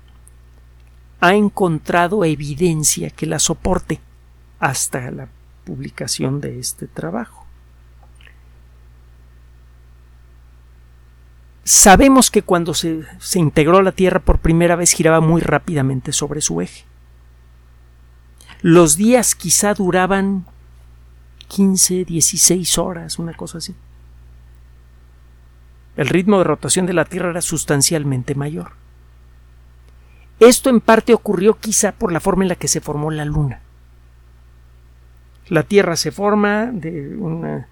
ha 1.23 1.35
encontrado 1.35 2.25
evidencia 2.25 3.09
que 3.09 3.25
la 3.25 3.39
soporte 3.39 4.01
hasta 4.59 5.09
la 5.09 5.29
publicación 5.63 6.41
de 6.41 6.59
este 6.59 6.85
trabajo. 6.85 7.45
Sabemos 11.63 12.29
que 12.29 12.41
cuando 12.41 12.73
se, 12.73 13.05
integró 13.35 13.81
la 13.81 13.93
Tierra 13.93 14.19
por 14.19 14.39
primera 14.39 14.75
vez 14.75 14.91
giraba 14.91 15.21
muy 15.21 15.41
rápidamente 15.41 16.11
sobre 16.11 16.41
su 16.41 16.59
eje. 16.59 16.83
Los 18.61 18.97
días 18.97 19.33
quizá 19.33 19.73
duraban 19.73 20.45
15, 21.47 22.03
16 22.03 22.77
horas, 22.77 23.17
una 23.17 23.33
cosa 23.33 23.59
así. 23.59 23.73
El 25.95 26.07
ritmo 26.07 26.39
de 26.39 26.43
rotación 26.43 26.85
de 26.85 26.93
la 26.93 27.05
Tierra 27.05 27.29
era 27.29 27.41
sustancialmente 27.41 28.35
mayor. 28.35 28.71
Esto 30.39 30.69
en 30.69 30.81
parte 30.81 31.13
ocurrió 31.13 31.55
quizá 31.55 31.91
por 31.91 32.11
la 32.11 32.19
forma 32.19 32.43
en 32.43 32.49
la 32.49 32.55
que 32.55 32.67
se 32.67 32.81
formó 32.81 33.11
la 33.11 33.25
Luna. 33.25 33.61
La 35.47 35.63
Tierra 35.63 35.95
se 35.95 36.11
forma 36.11 36.67
de 36.71 37.15
una, 37.15 37.67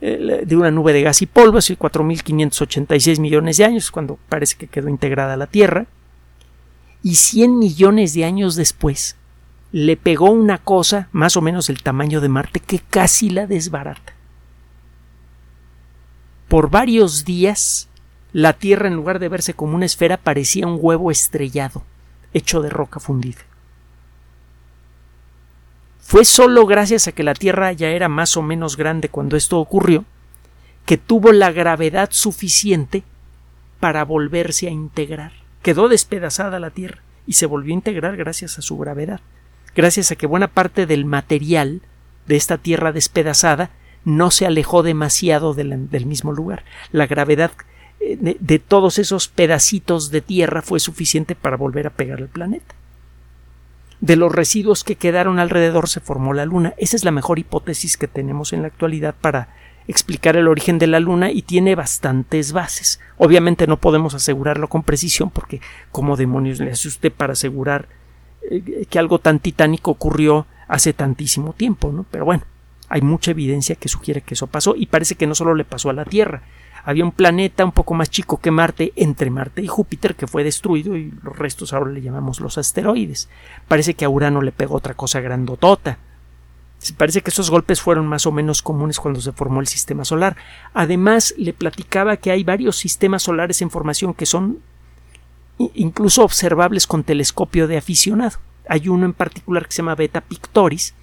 de 0.00 0.70
nube 0.72 0.92
de 0.92 1.02
gas 1.02 1.22
y 1.22 1.26
polvo 1.26 1.58
hace 1.58 1.78
4.586 1.78 3.20
millones 3.20 3.56
de 3.56 3.64
años, 3.64 3.90
cuando 3.90 4.18
parece 4.28 4.56
que 4.56 4.66
quedó 4.66 4.88
integrada 4.88 5.36
la 5.36 5.46
Tierra, 5.46 5.86
y 7.02 7.14
100 7.14 7.58
millones 7.58 8.14
de 8.14 8.24
años 8.24 8.54
después 8.54 9.16
le 9.72 9.96
pegó 9.96 10.30
una 10.30 10.58
cosa 10.58 11.08
más 11.12 11.36
o 11.36 11.40
menos 11.40 11.66
del 11.68 11.82
tamaño 11.82 12.20
de 12.20 12.28
Marte 12.28 12.60
que 12.60 12.78
casi 12.78 13.30
la 13.30 13.46
desbarata. 13.46 14.12
Por 16.52 16.68
varios 16.68 17.24
días 17.24 17.88
la 18.34 18.52
Tierra 18.52 18.86
en 18.86 18.94
lugar 18.94 19.18
de 19.20 19.30
verse 19.30 19.54
como 19.54 19.74
una 19.74 19.86
esfera 19.86 20.18
parecía 20.18 20.66
un 20.66 20.76
huevo 20.78 21.10
estrellado, 21.10 21.82
hecho 22.34 22.60
de 22.60 22.68
roca 22.68 23.00
fundida. 23.00 23.40
Fue 25.98 26.26
solo 26.26 26.66
gracias 26.66 27.08
a 27.08 27.12
que 27.12 27.22
la 27.22 27.32
Tierra 27.32 27.72
ya 27.72 27.88
era 27.88 28.10
más 28.10 28.36
o 28.36 28.42
menos 28.42 28.76
grande 28.76 29.08
cuando 29.08 29.38
esto 29.38 29.58
ocurrió, 29.58 30.04
que 30.84 30.98
tuvo 30.98 31.32
la 31.32 31.52
gravedad 31.52 32.10
suficiente 32.12 33.02
para 33.80 34.04
volverse 34.04 34.68
a 34.68 34.72
integrar. 34.72 35.32
Quedó 35.62 35.88
despedazada 35.88 36.60
la 36.60 36.68
Tierra 36.68 37.00
y 37.26 37.32
se 37.32 37.46
volvió 37.46 37.72
a 37.72 37.78
integrar 37.78 38.18
gracias 38.18 38.58
a 38.58 38.60
su 38.60 38.76
gravedad, 38.76 39.22
gracias 39.74 40.12
a 40.12 40.16
que 40.16 40.26
buena 40.26 40.48
parte 40.48 40.84
del 40.84 41.06
material 41.06 41.80
de 42.26 42.36
esta 42.36 42.58
Tierra 42.58 42.92
despedazada 42.92 43.70
no 44.04 44.30
se 44.30 44.46
alejó 44.46 44.82
demasiado 44.82 45.54
del, 45.54 46.06
mismo 46.06 46.32
lugar. 46.32 46.64
La 46.90 47.06
gravedad 47.06 47.52
eh, 48.00 48.36
de, 48.38 48.58
todos 48.58 48.98
esos 48.98 49.28
pedacitos 49.28 50.10
de 50.10 50.20
tierra 50.20 50.62
fue 50.62 50.80
suficiente 50.80 51.34
para 51.34 51.56
volver 51.56 51.86
a 51.86 51.90
pegar 51.90 52.18
al 52.18 52.28
planeta 52.28 52.74
de 54.02 54.16
los 54.16 54.32
residuos 54.32 54.82
que 54.82 54.96
quedaron 54.96 55.38
alrededor 55.38 55.88
se 55.88 56.00
formó 56.00 56.34
la 56.34 56.44
Luna. 56.44 56.74
Esa 56.76 56.96
es 56.96 57.04
la 57.04 57.12
mejor 57.12 57.38
hipótesis 57.38 57.96
que 57.96 58.08
tenemos 58.08 58.52
en 58.52 58.62
la 58.62 58.66
actualidad 58.66 59.14
para 59.18 59.48
explicar 59.86 60.36
el 60.36 60.48
origen 60.48 60.78
de 60.78 60.88
la 60.88 60.98
Luna 60.98 61.30
y 61.30 61.42
tiene 61.42 61.76
bastantes 61.76 62.52
bases. 62.52 63.00
Obviamente 63.16 63.68
no 63.68 63.76
podemos 63.76 64.14
asegurarlo 64.14 64.68
con 64.68 64.82
precisión 64.82 65.30
porque 65.30 65.60
como 65.92 66.16
demonios 66.16 66.58
le 66.58 66.72
hace 66.72 66.88
usted 66.88 67.12
para 67.12 67.34
asegurar 67.34 67.86
eh, 68.50 68.86
que 68.90 68.98
algo 68.98 69.20
tan 69.20 69.38
titánico 69.38 69.92
ocurrió 69.92 70.46
hace 70.66 70.92
tantísimo 70.92 71.52
tiempo, 71.52 71.92
¿no? 71.92 72.04
Pero 72.10 72.24
bueno, 72.24 72.42
hay 72.92 73.00
mucha 73.00 73.30
evidencia 73.30 73.74
que 73.74 73.88
sugiere 73.88 74.20
que 74.20 74.34
eso 74.34 74.48
pasó 74.48 74.74
y 74.76 74.84
parece 74.84 75.14
que 75.14 75.26
no 75.26 75.34
solo 75.34 75.54
le 75.54 75.64
pasó 75.64 75.88
a 75.88 75.94
la 75.94 76.04
Tierra, 76.04 76.42
había 76.84 77.06
un 77.06 77.12
planeta 77.12 77.64
un 77.64 77.72
poco 77.72 77.94
más 77.94 78.10
chico 78.10 78.36
que 78.36 78.50
Marte 78.50 78.92
entre 78.96 79.30
Marte 79.30 79.62
y 79.62 79.66
Júpiter 79.66 80.14
que 80.14 80.26
fue 80.26 80.44
destruido 80.44 80.94
y 80.94 81.10
los 81.22 81.38
restos 81.38 81.72
ahora 81.72 81.90
le 81.90 82.02
llamamos 82.02 82.40
los 82.40 82.58
asteroides. 82.58 83.30
Parece 83.66 83.94
que 83.94 84.04
a 84.04 84.10
Urano 84.10 84.42
le 84.42 84.52
pegó 84.52 84.76
otra 84.76 84.92
cosa 84.92 85.20
grandotota. 85.20 85.96
Parece 86.98 87.22
que 87.22 87.30
esos 87.30 87.48
golpes 87.48 87.80
fueron 87.80 88.06
más 88.06 88.26
o 88.26 88.32
menos 88.32 88.60
comunes 88.60 89.00
cuando 89.00 89.22
se 89.22 89.32
formó 89.32 89.60
el 89.60 89.68
sistema 89.68 90.04
solar. 90.04 90.36
Además, 90.74 91.32
le 91.38 91.54
platicaba 91.54 92.18
que 92.18 92.30
hay 92.30 92.44
varios 92.44 92.76
sistemas 92.76 93.22
solares 93.22 93.62
en 93.62 93.70
formación 93.70 94.12
que 94.12 94.26
son 94.26 94.58
incluso 95.72 96.24
observables 96.24 96.86
con 96.86 97.04
telescopio 97.04 97.68
de 97.68 97.78
aficionado. 97.78 98.36
Hay 98.68 98.90
uno 98.90 99.06
en 99.06 99.14
particular 99.14 99.64
que 99.64 99.72
se 99.72 99.78
llama 99.78 99.94
Beta 99.94 100.20
Pictoris, 100.20 100.94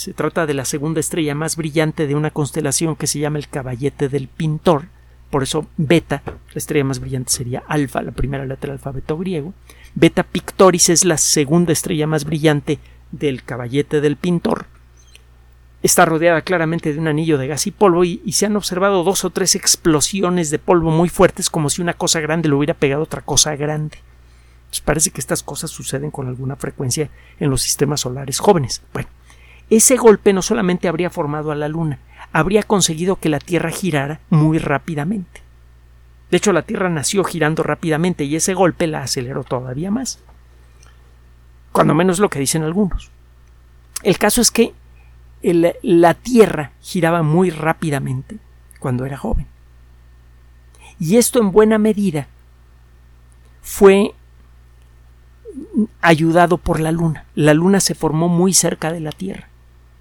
se 0.00 0.14
trata 0.14 0.46
de 0.46 0.54
la 0.54 0.64
segunda 0.64 0.98
estrella 0.98 1.34
más 1.34 1.56
brillante 1.56 2.06
de 2.06 2.14
una 2.14 2.30
constelación 2.30 2.96
que 2.96 3.06
se 3.06 3.18
llama 3.18 3.36
el 3.36 3.48
Caballete 3.48 4.08
del 4.08 4.28
Pintor. 4.28 4.84
Por 5.28 5.42
eso 5.42 5.66
Beta, 5.76 6.22
la 6.24 6.54
estrella 6.54 6.86
más 6.86 7.00
brillante 7.00 7.30
sería 7.32 7.62
Alfa, 7.68 8.00
la 8.00 8.12
primera 8.12 8.46
letra 8.46 8.68
del 8.68 8.78
alfabeto 8.78 9.18
griego. 9.18 9.52
Beta 9.94 10.22
Pictoris 10.22 10.88
es 10.88 11.04
la 11.04 11.18
segunda 11.18 11.74
estrella 11.74 12.06
más 12.06 12.24
brillante 12.24 12.78
del 13.12 13.42
Caballete 13.42 14.00
del 14.00 14.16
Pintor. 14.16 14.64
Está 15.82 16.06
rodeada 16.06 16.40
claramente 16.40 16.94
de 16.94 16.98
un 16.98 17.06
anillo 17.06 17.36
de 17.36 17.48
gas 17.48 17.66
y 17.66 17.70
polvo 17.70 18.02
y, 18.02 18.22
se 18.32 18.46
han 18.46 18.56
observado 18.56 19.04
dos 19.04 19.26
o 19.26 19.30
tres 19.30 19.54
explosiones 19.54 20.48
de 20.48 20.58
polvo 20.58 20.90
muy 20.90 21.10
fuertes 21.10 21.50
como 21.50 21.68
si 21.68 21.82
una 21.82 21.92
cosa 21.92 22.20
grande 22.20 22.48
le 22.48 22.54
hubiera 22.54 22.72
pegado 22.72 23.02
otra 23.02 23.20
cosa 23.20 23.54
grande. 23.54 23.98
parece 24.82 25.10
que 25.10 25.20
estas 25.20 25.42
cosas 25.42 25.70
suceden 25.70 26.10
con 26.10 26.26
alguna 26.26 26.56
frecuencia 26.56 27.10
en 27.38 27.50
los 27.50 27.60
sistemas 27.60 28.00
solares 28.00 28.38
jóvenes. 28.38 28.80
Bueno, 28.94 29.10
ese 29.70 29.96
golpe 29.96 30.32
no 30.32 30.42
solamente 30.42 30.88
habría 30.88 31.10
formado 31.10 31.52
a 31.52 31.54
la 31.54 31.68
Luna, 31.68 32.00
habría 32.32 32.64
conseguido 32.64 33.16
que 33.16 33.28
la 33.28 33.38
Tierra 33.38 33.70
girara 33.70 34.20
muy 34.28 34.58
rápidamente. 34.58 35.42
De 36.30 36.36
hecho, 36.36 36.52
la 36.52 36.62
Tierra 36.62 36.88
nació 36.88 37.24
girando 37.24 37.62
rápidamente 37.62 38.24
y 38.24 38.36
ese 38.36 38.54
golpe 38.54 38.88
la 38.88 39.02
aceleró 39.02 39.44
todavía 39.44 39.90
más. 39.90 40.18
Cuando 41.72 41.94
menos 41.94 42.18
lo 42.18 42.28
que 42.28 42.40
dicen 42.40 42.64
algunos. 42.64 43.10
El 44.02 44.18
caso 44.18 44.40
es 44.40 44.50
que 44.50 44.74
la 45.42 46.14
Tierra 46.14 46.72
giraba 46.80 47.22
muy 47.22 47.50
rápidamente 47.50 48.38
cuando 48.80 49.06
era 49.06 49.16
joven. 49.16 49.46
Y 50.98 51.16
esto 51.16 51.40
en 51.40 51.52
buena 51.52 51.78
medida 51.78 52.26
fue 53.62 54.14
ayudado 56.00 56.58
por 56.58 56.80
la 56.80 56.90
Luna. 56.90 57.24
La 57.34 57.54
Luna 57.54 57.80
se 57.80 57.94
formó 57.94 58.28
muy 58.28 58.52
cerca 58.52 58.92
de 58.92 59.00
la 59.00 59.12
Tierra 59.12 59.49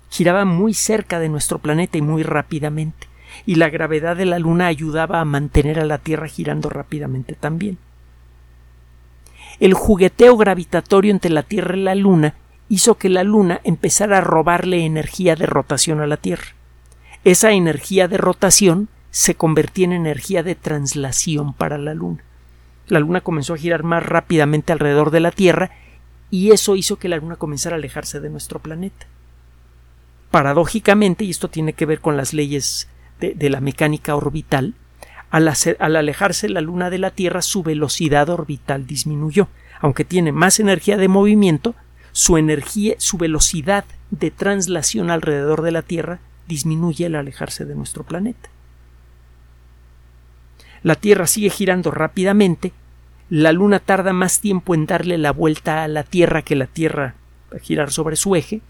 giraba 0.09 0.45
muy 0.45 0.73
cerca 0.73 1.19
de 1.19 1.29
nuestro 1.29 1.59
planeta 1.59 1.97
y 1.97 2.01
muy 2.01 2.23
rápidamente, 2.23 3.07
y 3.45 3.55
la 3.55 3.69
gravedad 3.69 4.15
de 4.15 4.25
la 4.25 4.39
Luna 4.39 4.67
ayudaba 4.67 5.21
a 5.21 5.25
mantener 5.25 5.79
a 5.79 5.85
la 5.85 5.97
Tierra 5.97 6.27
girando 6.27 6.69
rápidamente 6.69 7.35
también. 7.35 7.77
El 9.59 9.73
jugueteo 9.73 10.37
gravitatorio 10.37 11.11
entre 11.11 11.31
la 11.31 11.43
Tierra 11.43 11.75
y 11.75 11.81
la 11.81 11.95
Luna 11.95 12.35
hizo 12.69 12.95
que 12.95 13.09
la 13.09 13.23
Luna 13.23 13.59
empezara 13.63 14.19
a 14.19 14.21
robarle 14.21 14.85
energía 14.85 15.35
de 15.35 15.45
rotación 15.45 15.99
a 15.99 16.07
la 16.07 16.17
Tierra. 16.17 16.55
Esa 17.23 17.51
energía 17.51 18.07
de 18.07 18.17
rotación 18.17 18.87
se 19.11 19.35
convertía 19.35 19.85
en 19.85 19.93
energía 19.93 20.43
de 20.43 20.55
translación 20.55 21.53
para 21.53 21.77
la 21.77 21.93
Luna. 21.93 22.23
La 22.87 22.99
Luna 22.99 23.21
comenzó 23.21 23.53
a 23.53 23.57
girar 23.57 23.83
más 23.83 24.05
rápidamente 24.05 24.71
alrededor 24.71 25.11
de 25.11 25.19
la 25.19 25.31
Tierra 25.31 25.71
y 26.31 26.51
eso 26.51 26.75
hizo 26.75 26.97
que 26.97 27.09
la 27.09 27.17
Luna 27.17 27.35
comenzara 27.35 27.75
a 27.75 27.79
alejarse 27.79 28.19
de 28.19 28.29
nuestro 28.29 28.59
planeta. 28.59 29.07
Paradójicamente, 30.31 31.23
y 31.23 31.31
esto 31.31 31.49
tiene 31.49 31.73
que 31.73 31.85
ver 31.85 31.99
con 31.99 32.17
las 32.17 32.33
leyes 32.33 32.87
de, 33.19 33.49
la 33.49 33.61
mecánica 33.61 34.15
orbital, 34.15 34.75
al, 35.29 35.51
al 35.79 35.95
alejarse 35.95 36.49
la 36.49 36.61
Luna 36.61 36.89
de 36.89 36.99
la 36.99 37.11
Tierra 37.11 37.41
su 37.41 37.63
velocidad 37.63 38.29
orbital 38.29 38.87
disminuyó. 38.87 39.47
Aunque 39.81 40.05
tiene 40.05 40.31
más 40.31 40.59
energía 40.59 40.97
de 40.97 41.07
movimiento, 41.07 41.75
su 42.11 42.37
energía, 42.37 42.95
su 42.97 43.17
velocidad 43.17 43.85
de 44.11 44.31
translación 44.31 45.09
alrededor 45.09 45.61
de 45.61 45.71
la 45.71 45.81
Tierra 45.81 46.19
disminuye 46.47 47.05
al 47.05 47.15
alejarse 47.15 47.65
de 47.65 47.75
nuestro 47.75 48.03
planeta. 48.03 48.49
La 50.83 50.95
Tierra 50.95 51.27
sigue 51.27 51.49
girando 51.49 51.91
rápidamente, 51.91 52.71
la 53.29 53.51
Luna 53.51 53.79
tarda 53.79 54.13
más 54.13 54.39
tiempo 54.39 54.73
en 54.73 54.85
darle 54.85 55.17
la 55.17 55.31
vuelta 55.31 55.83
a 55.83 55.87
la 55.87 56.03
Tierra 56.03 56.41
que 56.41 56.55
la 56.55 56.65
Tierra 56.65 57.15
a 57.55 57.59
girar 57.59 57.91
sobre 57.91 58.15
su 58.15 58.35
eje, 58.35 58.61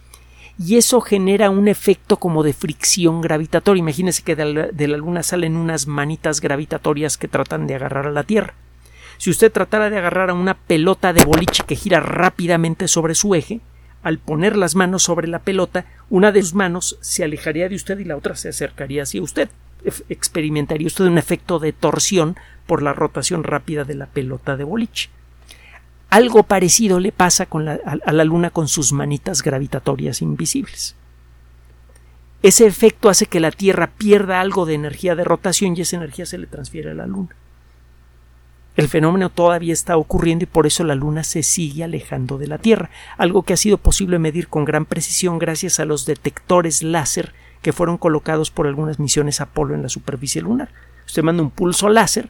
y 0.62 0.76
eso 0.76 1.00
genera 1.00 1.50
un 1.50 1.70
efecto 1.70 2.18
como 2.18 2.44
de 2.44 2.52
fricción 2.52 3.22
gravitatoria. 3.22 3.80
Imagínense 3.80 4.24
que 4.24 4.36
de 4.36 4.88
la, 4.88 4.98
Luna 4.98 5.24
salen 5.24 5.56
unas 5.56 5.88
manitas 5.88 6.42
gravitatorias 6.42 7.18
que 7.18 7.30
tratan 7.30 7.66
de 7.66 7.76
agarrar 7.76 8.08
a 8.08 8.12
la 8.12 8.24
Tierra. 8.24 8.54
Si 9.18 9.30
usted 9.30 9.54
tratara 9.54 9.90
de 9.90 9.98
agarrar 9.98 10.30
a 10.30 10.34
una 10.34 10.56
pelota 10.56 11.14
de 11.14 11.24
boliche 11.24 11.64
que 11.66 11.78
gira 11.78 12.02
rápidamente 12.02 12.90
sobre 12.90 13.16
su 13.16 13.36
eje, 13.36 13.62
al 14.04 14.20
poner 14.20 14.58
las 14.58 14.76
manos 14.76 15.04
sobre 15.04 15.28
la 15.30 15.40
pelota, 15.40 15.86
una 16.10 16.34
de 16.34 16.42
sus 16.42 16.54
manos 16.54 16.98
se 17.00 17.24
alejaría 17.24 17.70
de 17.70 17.76
usted 17.76 17.98
y 18.00 18.06
la 18.06 18.18
otra 18.18 18.36
se 18.36 18.50
acercaría 18.50 19.04
hacia 19.04 19.22
usted. 19.22 19.50
Experimentaría 20.10 20.88
usted 20.88 21.06
un 21.06 21.18
efecto 21.18 21.60
de 21.60 21.72
torsión 21.72 22.36
por 22.68 22.82
la 22.82 22.92
rotación 22.92 23.46
rápida 23.46 23.86
de 23.86 23.96
la 23.96 24.08
pelota 24.08 24.58
de 24.58 24.66
boliche. 24.66 25.10
Algo 26.10 26.44
parecido 26.44 27.00
le 27.00 27.12
pasa 27.12 27.48
a, 27.52 28.12
la 28.12 28.24
Luna 28.24 28.50
con 28.50 28.68
sus 28.68 28.94
manitas 28.94 29.44
gravitatorias 29.44 30.22
invisibles. 30.22 30.96
Ese 32.42 32.66
efecto 32.66 33.10
hace 33.10 33.28
que 33.28 33.40
la 33.40 33.52
Tierra 33.52 33.88
pierda 33.88 34.40
algo 34.40 34.66
de 34.66 34.74
energía 34.74 35.16
de 35.16 35.24
rotación 35.24 35.76
y 35.78 35.82
esa 35.82 35.98
energía 35.98 36.26
se 36.26 36.38
le 36.38 36.48
transfiere 36.48 36.92
a 36.92 36.96
la 36.96 37.06
Luna. 37.06 37.36
El 38.76 38.88
fenómeno 38.88 39.30
todavía 39.30 39.74
está 39.74 39.98
ocurriendo 39.98 40.44
y 40.44 40.48
por 40.48 40.66
eso 40.66 40.84
la 40.84 40.96
Luna 40.96 41.24
se 41.24 41.44
sigue 41.44 41.84
alejando 41.84 42.38
de 42.38 42.48
la 42.48 42.58
Tierra, 42.58 42.90
algo 43.18 43.44
que 43.44 43.54
ha 43.54 43.58
sido 43.58 43.78
posible 43.78 44.20
medir 44.20 44.48
con 44.48 44.64
gran 44.64 44.86
precisión 44.86 45.38
gracias 45.38 45.80
a 45.80 45.86
los 45.86 46.06
detectores 46.06 46.82
láser 46.82 47.34
que 47.62 47.74
fueron 47.74 47.98
colocados 47.98 48.52
por 48.52 48.68
algunas 48.68 49.00
misiones 49.00 49.42
Apolo 49.42 49.76
en 49.76 49.84
la 49.84 49.90
superficie 49.90 50.42
lunar. 50.42 50.70
Usted 51.06 51.24
manda 51.24 51.44
un 51.44 51.52
pulso 51.52 51.90
láser 51.90 52.30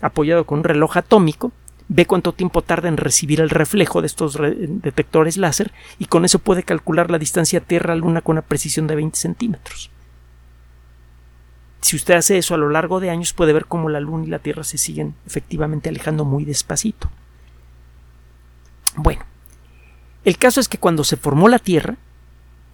apoyado 0.00 0.46
con 0.46 0.58
un 0.58 0.64
reloj 0.64 0.96
atómico 0.96 1.52
ve 1.88 2.06
cuánto 2.06 2.32
tiempo 2.32 2.62
tarda 2.62 2.88
en 2.88 2.98
recibir 2.98 3.40
el 3.40 3.50
reflejo 3.50 4.00
de 4.00 4.06
estos 4.06 4.38
detectores 4.38 5.36
láser 5.36 5.72
y 5.98 6.04
con 6.04 6.24
eso 6.24 6.38
puede 6.38 6.62
calcular 6.62 7.10
la 7.10 7.18
distancia 7.18 7.60
Tierra-Luna 7.60 8.20
con 8.20 8.34
una 8.34 8.42
precisión 8.42 8.86
de 8.86 8.96
20 8.96 9.18
centímetros. 9.18 9.90
Si 11.80 11.96
usted 11.96 12.14
hace 12.14 12.38
eso 12.38 12.54
a 12.54 12.58
lo 12.58 12.68
largo 12.68 13.00
de 13.00 13.10
años 13.10 13.32
puede 13.32 13.52
ver 13.52 13.66
cómo 13.66 13.88
la 13.88 14.00
Luna 14.00 14.26
y 14.26 14.28
la 14.28 14.40
Tierra 14.40 14.64
se 14.64 14.78
siguen 14.78 15.14
efectivamente 15.26 15.88
alejando 15.88 16.24
muy 16.24 16.44
despacito. 16.44 17.08
Bueno, 18.96 19.22
el 20.24 20.36
caso 20.36 20.60
es 20.60 20.68
que 20.68 20.78
cuando 20.78 21.04
se 21.04 21.16
formó 21.16 21.48
la 21.48 21.58
Tierra, 21.58 21.96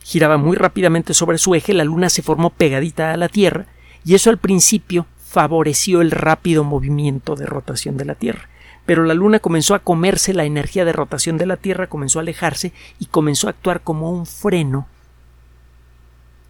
giraba 0.02 0.38
muy 0.38 0.56
rápidamente 0.56 1.14
sobre 1.14 1.38
su 1.38 1.54
eje, 1.54 1.74
la 1.74 1.84
Luna 1.84 2.08
se 2.08 2.22
formó 2.22 2.50
pegadita 2.50 3.12
a 3.12 3.16
la 3.16 3.28
Tierra, 3.28 3.66
y 4.04 4.14
eso 4.14 4.30
al 4.30 4.38
principio 4.38 5.06
favoreció 5.24 6.00
el 6.00 6.10
rápido 6.10 6.64
movimiento 6.64 7.36
de 7.36 7.46
rotación 7.46 7.96
de 7.96 8.04
la 8.06 8.14
Tierra. 8.14 8.48
Pero 8.86 9.04
la 9.04 9.14
Luna 9.14 9.38
comenzó 9.38 9.74
a 9.74 9.78
comerse 9.78 10.34
la 10.34 10.44
energía 10.44 10.84
de 10.84 10.92
rotación 10.92 11.38
de 11.38 11.46
la 11.46 11.56
Tierra, 11.56 11.86
comenzó 11.86 12.18
a 12.18 12.22
alejarse 12.22 12.72
y 12.98 13.06
comenzó 13.06 13.46
a 13.46 13.50
actuar 13.50 13.80
como 13.80 14.10
un 14.10 14.26
freno 14.26 14.86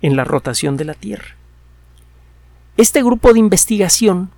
en 0.03 0.17
la 0.17 0.25
rotación 0.25 0.77
de 0.77 0.85
la 0.85 0.95
Tierra. 0.95 1.37
Este 2.77 3.03
grupo 3.03 3.33
de 3.33 3.39
investigación 3.39 4.31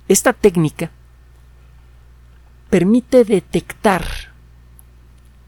Esta 0.08 0.32
técnica 0.32 0.90
permite 2.68 3.24
detectar 3.24 4.35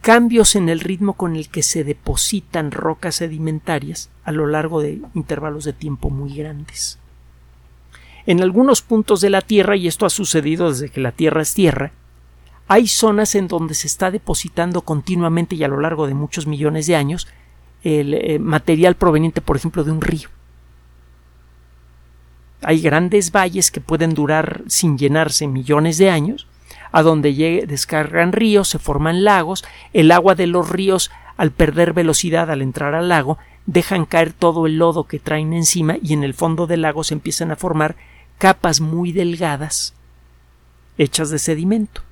cambios 0.09 0.57
en 0.57 0.71
el 0.71 0.81
ritmo 0.81 1.13
con 1.13 1.37
el 1.37 1.51
que 1.51 1.63
se 1.63 1.85
depositan 1.85 2.71
rocas 2.71 3.17
sedimentarias 3.17 4.09
a 4.25 4.33
lo 4.33 4.47
largo 4.47 4.81
de 4.81 5.03
intervalos 5.13 5.65
de 5.65 5.75
tiempo 5.75 6.09
muy 6.09 6.35
grandes. 6.35 6.99
En 8.25 8.41
algunos 8.41 8.81
puntos 8.81 9.21
de 9.21 9.29
la 9.29 9.43
Tierra, 9.43 9.77
y 9.77 9.87
esto 9.87 10.07
ha 10.07 10.09
sucedido 10.09 10.71
desde 10.71 10.89
que 10.89 11.03
la 11.03 11.13
Tierra 11.13 11.43
es 11.43 11.53
Tierra, 11.53 11.93
hay 12.69 12.89
zonas 12.89 13.35
en 13.35 13.49
donde 13.49 13.75
se 13.75 13.87
está 13.87 14.11
depositando 14.11 14.81
continuamente 14.81 15.57
y 15.57 15.65
a 15.65 15.69
lo 15.69 15.79
largo 15.79 16.07
de 16.07 16.15
muchos 16.15 16.47
millones 16.47 16.87
de 16.87 16.97
años 16.97 17.29
el 17.83 18.15
eh, 18.15 18.39
material 18.39 18.95
proveniente, 18.95 19.43
por 19.43 19.59
ejemplo, 19.59 19.85
de 19.85 19.91
un 19.91 20.01
río. 20.01 20.31
Hay 22.63 22.81
grandes 22.81 23.31
valles 23.31 23.71
que 23.71 23.83
pueden 23.83 24.15
durar 24.15 24.63
sin 24.69 24.97
llenarse 24.97 25.47
millones 25.47 25.99
de 25.99 26.09
años 26.09 26.47
a 26.93 27.03
donde 27.03 27.65
descargan 27.67 28.33
ríos, 28.33 28.69
se 28.69 28.79
forman 28.79 29.25
lagos, 29.25 29.65
el 29.93 30.11
agua 30.11 30.35
de 30.35 30.47
los 30.47 30.69
ríos, 30.69 31.11
al 31.37 31.51
perder 31.51 31.93
velocidad 31.93 32.51
al 32.51 32.63
entrar 32.63 32.95
al 32.95 33.09
lago, 33.09 33.39
dejan 33.67 34.07
caer 34.07 34.33
todo 34.33 34.67
el 34.67 34.79
lodo 34.79 35.05
que 35.05 35.19
traen 35.19 35.53
encima 35.53 35.97
y 36.03 36.15
en 36.15 36.25
el 36.25 36.35
fondo 36.35 36.67
del 36.67 36.83
lago 36.83 37.05
se 37.05 37.15
empiezan 37.15 37.51
a 37.51 37.57
formar 37.57 37.97
capas 38.39 38.81
muy 38.81 39.13
delgadas 39.13 39.95
hechas 40.97 41.31
de 41.31 41.39
sedimento. 41.39 42.03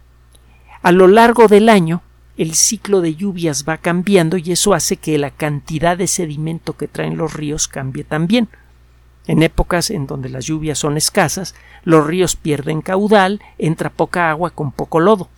A 0.83 0.92
lo 0.92 1.09
largo 1.09 1.49
del 1.49 1.68
año, 1.68 2.02
el 2.37 2.54
ciclo 2.54 3.00
de 3.00 3.14
lluvias 3.14 3.64
va 3.68 3.78
cambiando 3.78 4.37
y 4.37 4.52
eso 4.52 4.75
hace 4.75 4.97
que 4.97 5.18
la 5.18 5.30
cantidad 5.30 5.97
de 5.97 6.06
sedimento 6.06 6.76
que 6.76 6.87
traen 6.87 7.16
los 7.16 7.33
ríos 7.33 7.66
cambie 7.66 8.04
también. 8.04 8.49
En 9.26 9.42
épocas 9.42 9.90
en 9.90 10.06
donde 10.06 10.28
las 10.28 10.47
lluvias 10.47 10.78
son 10.78 10.97
escasas, 10.97 11.54
los 11.85 12.06
ríos 12.06 12.37
pierden 12.37 12.80
caudal, 12.80 13.40
entra 13.59 13.90
poca 13.90 14.30
agua 14.30 14.50
con 14.50 14.71
poco 14.71 15.00
lodo. 15.00 15.28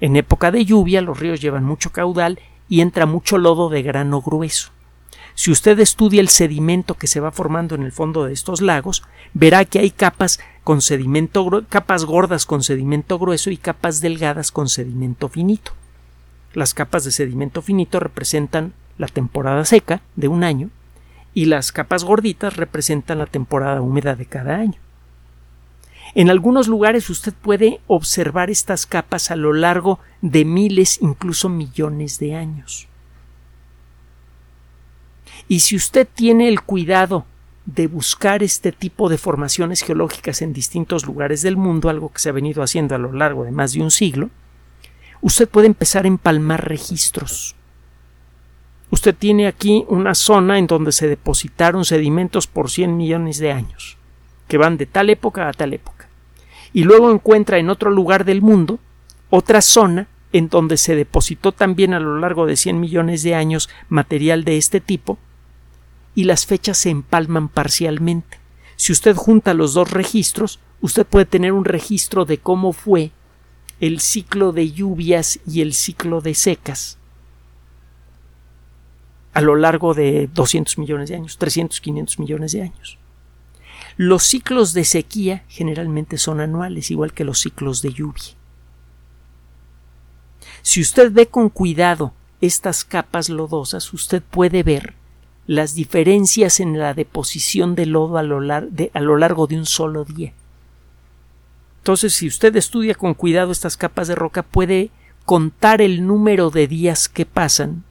En 0.00 0.16
época 0.16 0.50
de 0.50 0.64
lluvia, 0.64 1.00
los 1.00 1.20
ríos 1.20 1.40
llevan 1.40 1.64
mucho 1.64 1.92
caudal 1.92 2.40
y 2.68 2.80
entra 2.80 3.06
mucho 3.06 3.38
lodo 3.38 3.68
de 3.68 3.82
grano 3.82 4.20
grueso. 4.20 4.70
Si 5.34 5.50
usted 5.50 5.78
estudia 5.78 6.20
el 6.20 6.28
sedimento 6.28 6.94
que 6.94 7.06
se 7.06 7.20
va 7.20 7.30
formando 7.30 7.74
en 7.74 7.82
el 7.82 7.92
fondo 7.92 8.24
de 8.24 8.32
estos 8.32 8.60
lagos, 8.60 9.02
verá 9.32 9.64
que 9.64 9.78
hay 9.78 9.90
capas 9.90 10.40
con 10.64 10.82
sedimento 10.82 11.64
capas 11.68 12.04
gordas 12.04 12.44
con 12.44 12.62
sedimento 12.62 13.18
grueso 13.18 13.50
y 13.50 13.56
capas 13.56 14.00
delgadas 14.00 14.52
con 14.52 14.68
sedimento 14.68 15.28
finito. 15.28 15.72
Las 16.54 16.74
capas 16.74 17.04
de 17.04 17.12
sedimento 17.12 17.62
finito 17.62 17.98
representan 17.98 18.74
la 18.98 19.06
temporada 19.06 19.64
seca 19.64 20.02
de 20.16 20.28
un 20.28 20.44
año 20.44 20.70
y 21.34 21.46
las 21.46 21.72
capas 21.72 22.04
gorditas 22.04 22.56
representan 22.56 23.18
la 23.18 23.26
temporada 23.26 23.80
húmeda 23.80 24.14
de 24.14 24.26
cada 24.26 24.56
año. 24.56 24.78
En 26.14 26.28
algunos 26.28 26.68
lugares 26.68 27.08
usted 27.08 27.32
puede 27.32 27.80
observar 27.86 28.50
estas 28.50 28.84
capas 28.86 29.30
a 29.30 29.36
lo 29.36 29.52
largo 29.52 29.98
de 30.20 30.44
miles, 30.44 30.98
incluso 31.00 31.48
millones 31.48 32.18
de 32.18 32.34
años. 32.34 32.86
Y 35.48 35.60
si 35.60 35.74
usted 35.74 36.06
tiene 36.12 36.48
el 36.48 36.62
cuidado 36.62 37.24
de 37.64 37.86
buscar 37.86 38.42
este 38.42 38.72
tipo 38.72 39.08
de 39.08 39.18
formaciones 39.18 39.82
geológicas 39.82 40.42
en 40.42 40.52
distintos 40.52 41.06
lugares 41.06 41.42
del 41.42 41.56
mundo, 41.56 41.88
algo 41.88 42.12
que 42.12 42.18
se 42.18 42.28
ha 42.28 42.32
venido 42.32 42.62
haciendo 42.62 42.94
a 42.94 42.98
lo 42.98 43.12
largo 43.12 43.44
de 43.44 43.52
más 43.52 43.72
de 43.72 43.80
un 43.80 43.90
siglo, 43.90 44.30
usted 45.22 45.48
puede 45.48 45.68
empezar 45.68 46.04
a 46.04 46.08
empalmar 46.08 46.68
registros 46.68 47.54
usted 48.92 49.14
tiene 49.14 49.46
aquí 49.46 49.86
una 49.88 50.14
zona 50.14 50.58
en 50.58 50.66
donde 50.66 50.92
se 50.92 51.08
depositaron 51.08 51.86
sedimentos 51.86 52.46
por 52.46 52.70
100 52.70 52.94
millones 52.94 53.38
de 53.38 53.50
años, 53.50 53.96
que 54.48 54.58
van 54.58 54.76
de 54.76 54.84
tal 54.84 55.08
época 55.08 55.48
a 55.48 55.52
tal 55.54 55.72
época. 55.72 56.10
Y 56.74 56.84
luego 56.84 57.10
encuentra 57.10 57.56
en 57.56 57.70
otro 57.70 57.90
lugar 57.90 58.26
del 58.26 58.42
mundo 58.42 58.78
otra 59.30 59.62
zona 59.62 60.08
en 60.34 60.50
donde 60.50 60.76
se 60.76 60.94
depositó 60.94 61.52
también 61.52 61.94
a 61.94 62.00
lo 62.00 62.18
largo 62.18 62.44
de 62.44 62.56
100 62.56 62.80
millones 62.80 63.22
de 63.22 63.34
años 63.34 63.70
material 63.88 64.44
de 64.44 64.58
este 64.58 64.80
tipo, 64.80 65.18
y 66.14 66.24
las 66.24 66.44
fechas 66.44 66.76
se 66.76 66.90
empalman 66.90 67.48
parcialmente. 67.48 68.40
Si 68.76 68.92
usted 68.92 69.16
junta 69.16 69.54
los 69.54 69.72
dos 69.72 69.90
registros, 69.90 70.60
usted 70.82 71.06
puede 71.06 71.24
tener 71.24 71.54
un 71.54 71.64
registro 71.64 72.26
de 72.26 72.36
cómo 72.36 72.74
fue 72.74 73.10
el 73.80 74.00
ciclo 74.00 74.52
de 74.52 74.70
lluvias 74.70 75.40
y 75.46 75.62
el 75.62 75.72
ciclo 75.72 76.20
de 76.20 76.34
secas 76.34 76.98
a 79.32 79.40
lo 79.40 79.56
largo 79.56 79.94
de 79.94 80.28
200 80.32 80.78
millones 80.78 81.08
de 81.08 81.16
años, 81.16 81.38
300, 81.38 81.80
500 81.80 82.18
millones 82.18 82.52
de 82.52 82.62
años. 82.62 82.98
Los 83.96 84.24
ciclos 84.24 84.72
de 84.72 84.84
sequía 84.84 85.44
generalmente 85.48 86.18
son 86.18 86.40
anuales, 86.40 86.90
igual 86.90 87.12
que 87.12 87.24
los 87.24 87.40
ciclos 87.40 87.82
de 87.82 87.92
lluvia. 87.92 88.34
Si 90.62 90.80
usted 90.80 91.12
ve 91.12 91.26
con 91.26 91.48
cuidado 91.48 92.12
estas 92.40 92.84
capas 92.84 93.28
lodosas, 93.28 93.92
usted 93.92 94.22
puede 94.22 94.62
ver 94.62 94.94
las 95.46 95.74
diferencias 95.74 96.60
en 96.60 96.78
la 96.78 96.94
deposición 96.94 97.74
de 97.74 97.86
lodo 97.86 98.16
a 98.16 98.22
lo, 98.22 98.38
a 98.38 99.00
lo 99.00 99.16
largo 99.16 99.46
de 99.46 99.56
un 99.56 99.66
solo 99.66 100.04
día. 100.04 100.32
Entonces, 101.78 102.14
si 102.14 102.28
usted 102.28 102.54
estudia 102.54 102.94
con 102.94 103.14
cuidado 103.14 103.50
estas 103.50 103.76
capas 103.76 104.08
de 104.08 104.14
roca, 104.14 104.42
puede 104.42 104.90
contar 105.24 105.82
el 105.82 106.06
número 106.06 106.50
de 106.50 106.68
días 106.68 107.08
que 107.08 107.26
pasan 107.26 107.84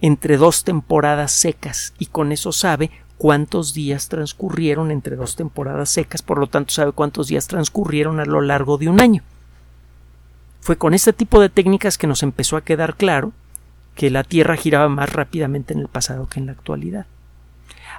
entre 0.00 0.36
dos 0.36 0.64
temporadas 0.64 1.32
secas 1.32 1.94
y 1.98 2.06
con 2.06 2.32
eso 2.32 2.52
sabe 2.52 2.90
cuántos 3.18 3.74
días 3.74 4.08
transcurrieron 4.08 4.90
entre 4.90 5.16
dos 5.16 5.36
temporadas 5.36 5.90
secas, 5.90 6.22
por 6.22 6.38
lo 6.38 6.46
tanto 6.46 6.72
sabe 6.72 6.92
cuántos 6.92 7.28
días 7.28 7.46
transcurrieron 7.46 8.18
a 8.18 8.24
lo 8.24 8.40
largo 8.40 8.78
de 8.78 8.88
un 8.88 9.00
año. 9.00 9.22
Fue 10.60 10.76
con 10.76 10.94
este 10.94 11.12
tipo 11.12 11.40
de 11.40 11.48
técnicas 11.48 11.98
que 11.98 12.06
nos 12.06 12.22
empezó 12.22 12.56
a 12.56 12.64
quedar 12.64 12.96
claro 12.96 13.32
que 13.94 14.10
la 14.10 14.24
Tierra 14.24 14.56
giraba 14.56 14.88
más 14.88 15.12
rápidamente 15.12 15.74
en 15.74 15.80
el 15.80 15.88
pasado 15.88 16.28
que 16.28 16.40
en 16.40 16.46
la 16.46 16.52
actualidad. 16.52 17.06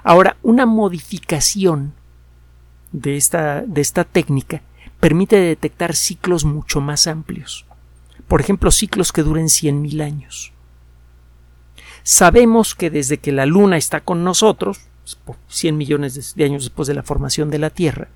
Ahora, 0.02 0.36
una 0.42 0.66
modificación 0.66 1.92
de 2.90 3.16
esta, 3.16 3.62
de 3.62 3.80
esta 3.80 4.04
técnica 4.04 4.62
permite 4.98 5.36
detectar 5.36 5.94
ciclos 5.94 6.44
mucho 6.44 6.80
más 6.80 7.06
amplios. 7.06 7.66
Por 8.28 8.40
ejemplo, 8.40 8.70
ciclos 8.70 9.12
que 9.12 9.22
duren 9.22 9.46
100.000 9.46 10.02
años. 10.02 10.51
Sabemos 12.02 12.74
que 12.74 12.90
desde 12.90 13.18
que 13.18 13.32
la 13.32 13.46
Luna 13.46 13.76
está 13.76 14.00
con 14.00 14.24
nosotros, 14.24 14.80
100 15.48 15.76
millones 15.76 16.34
de 16.34 16.44
años 16.44 16.64
después 16.64 16.88
de 16.88 16.94
la 16.94 17.02
formación 17.02 17.50
de 17.50 17.58
la 17.58 17.70
Tierra, 17.70 18.08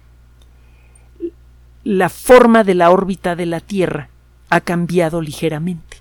la 1.84 2.08
forma 2.08 2.64
de 2.64 2.74
la 2.74 2.90
órbita 2.90 3.36
de 3.36 3.46
la 3.46 3.60
Tierra 3.60 4.08
ha 4.48 4.60
cambiado 4.60 5.20
ligeramente 5.20 5.98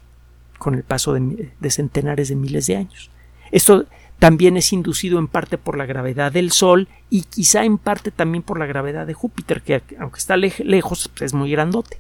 con 0.58 0.74
el 0.74 0.84
paso 0.84 1.13
de, 1.13 1.69
centenares 1.69 2.30
de 2.30 2.36
miles 2.36 2.65
de 2.67 2.78
años. 2.78 3.12
Esto 3.52 3.86
también 4.17 4.58
es 4.58 4.74
inducido 4.74 5.19
en 5.19 5.28
parte 5.28 5.58
por 5.58 5.78
la 5.78 5.86
gravedad 5.86 6.32
del 6.32 6.52
Sol 6.52 6.88
y 7.10 7.24
quizá 7.24 7.65
en 7.65 7.78
parte 7.78 8.10
también 8.10 8.41
por 8.41 8.58
la 8.58 8.65
gravedad 8.65 9.06
de 9.06 9.13
Júpiter, 9.13 9.62
que 9.62 9.84
aunque 10.00 10.17
está 10.17 10.38
lejos, 10.38 11.10
pues, 11.10 11.21
es 11.21 11.34
muy 11.34 11.52
grandote. 11.52 12.00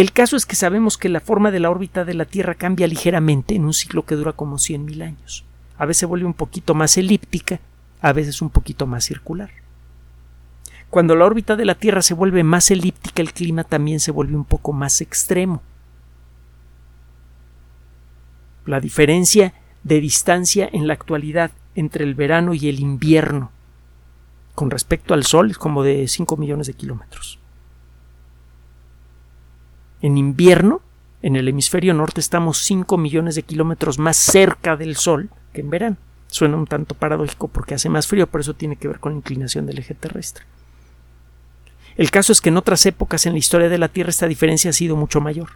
El 0.00 0.12
caso 0.12 0.34
es 0.34 0.46
que 0.46 0.56
sabemos 0.56 0.96
que 0.96 1.10
la 1.10 1.20
forma 1.20 1.50
de 1.50 1.60
la 1.60 1.68
órbita 1.68 2.06
de 2.06 2.14
la 2.14 2.24
Tierra 2.24 2.54
cambia 2.54 2.86
ligeramente 2.86 3.54
en 3.54 3.66
un 3.66 3.74
ciclo 3.74 4.06
que 4.06 4.14
dura 4.14 4.32
como 4.32 4.56
100.000 4.56 5.02
años. 5.02 5.44
A 5.76 5.84
veces 5.84 6.08
vuelve 6.08 6.24
un 6.24 6.32
poquito 6.32 6.72
más 6.72 6.96
elíptica, 6.96 7.60
a 8.00 8.14
veces 8.14 8.40
un 8.40 8.48
poquito 8.48 8.86
más 8.86 9.04
circular. 9.04 9.50
Cuando 10.88 11.14
la 11.16 11.26
órbita 11.26 11.54
de 11.54 11.66
la 11.66 11.74
Tierra 11.74 12.00
se 12.00 12.14
vuelve 12.14 12.42
más 12.44 12.70
elíptica, 12.70 13.20
el 13.20 13.34
clima 13.34 13.62
también 13.62 14.00
se 14.00 14.10
vuelve 14.10 14.36
un 14.36 14.46
poco 14.46 14.72
más 14.72 15.02
extremo. 15.02 15.60
la 18.64 18.80
diferencia 18.80 19.52
de 19.82 20.00
distancia 20.00 20.66
en 20.72 20.86
la 20.86 20.94
actualidad 20.94 21.50
entre 21.74 22.04
el 22.04 22.14
verano 22.14 22.54
y 22.54 22.70
el 22.70 22.80
invierno 22.80 23.50
con 24.54 24.70
respecto 24.70 25.12
al 25.12 25.24
Sol 25.24 25.50
es 25.50 25.58
como 25.58 25.82
de 25.82 26.08
5 26.08 26.38
millones 26.38 26.68
de 26.68 26.72
kilómetros. 26.72 27.39
En 30.02 30.16
invierno, 30.18 30.80
en 31.22 31.36
el 31.36 31.48
hemisferio 31.48 31.94
norte 31.94 32.20
estamos 32.20 32.58
5 32.58 32.96
millones 32.96 33.34
de 33.34 33.42
kilómetros 33.42 33.98
más 33.98 34.16
cerca 34.16 34.76
del 34.76 34.96
Sol 34.96 35.30
que 35.52 35.60
en 35.60 35.70
verano. 35.70 35.96
Suena 36.28 36.56
un 36.56 36.66
tanto 36.66 36.94
paradójico 36.94 37.48
porque 37.48 37.74
hace 37.74 37.88
más 37.88 38.06
frío, 38.06 38.26
pero 38.28 38.40
eso 38.42 38.54
tiene 38.54 38.76
que 38.76 38.88
ver 38.88 39.00
con 39.00 39.12
la 39.12 39.18
inclinación 39.18 39.66
del 39.66 39.78
eje 39.78 39.94
terrestre. 39.94 40.44
El 41.96 42.10
caso 42.10 42.32
es 42.32 42.40
que 42.40 42.48
en 42.48 42.56
otras 42.56 42.86
épocas 42.86 43.26
en 43.26 43.32
la 43.32 43.38
historia 43.38 43.68
de 43.68 43.78
la 43.78 43.88
Tierra 43.88 44.10
esta 44.10 44.28
diferencia 44.28 44.70
ha 44.70 44.74
sido 44.74 44.96
mucho 44.96 45.20
mayor. 45.20 45.50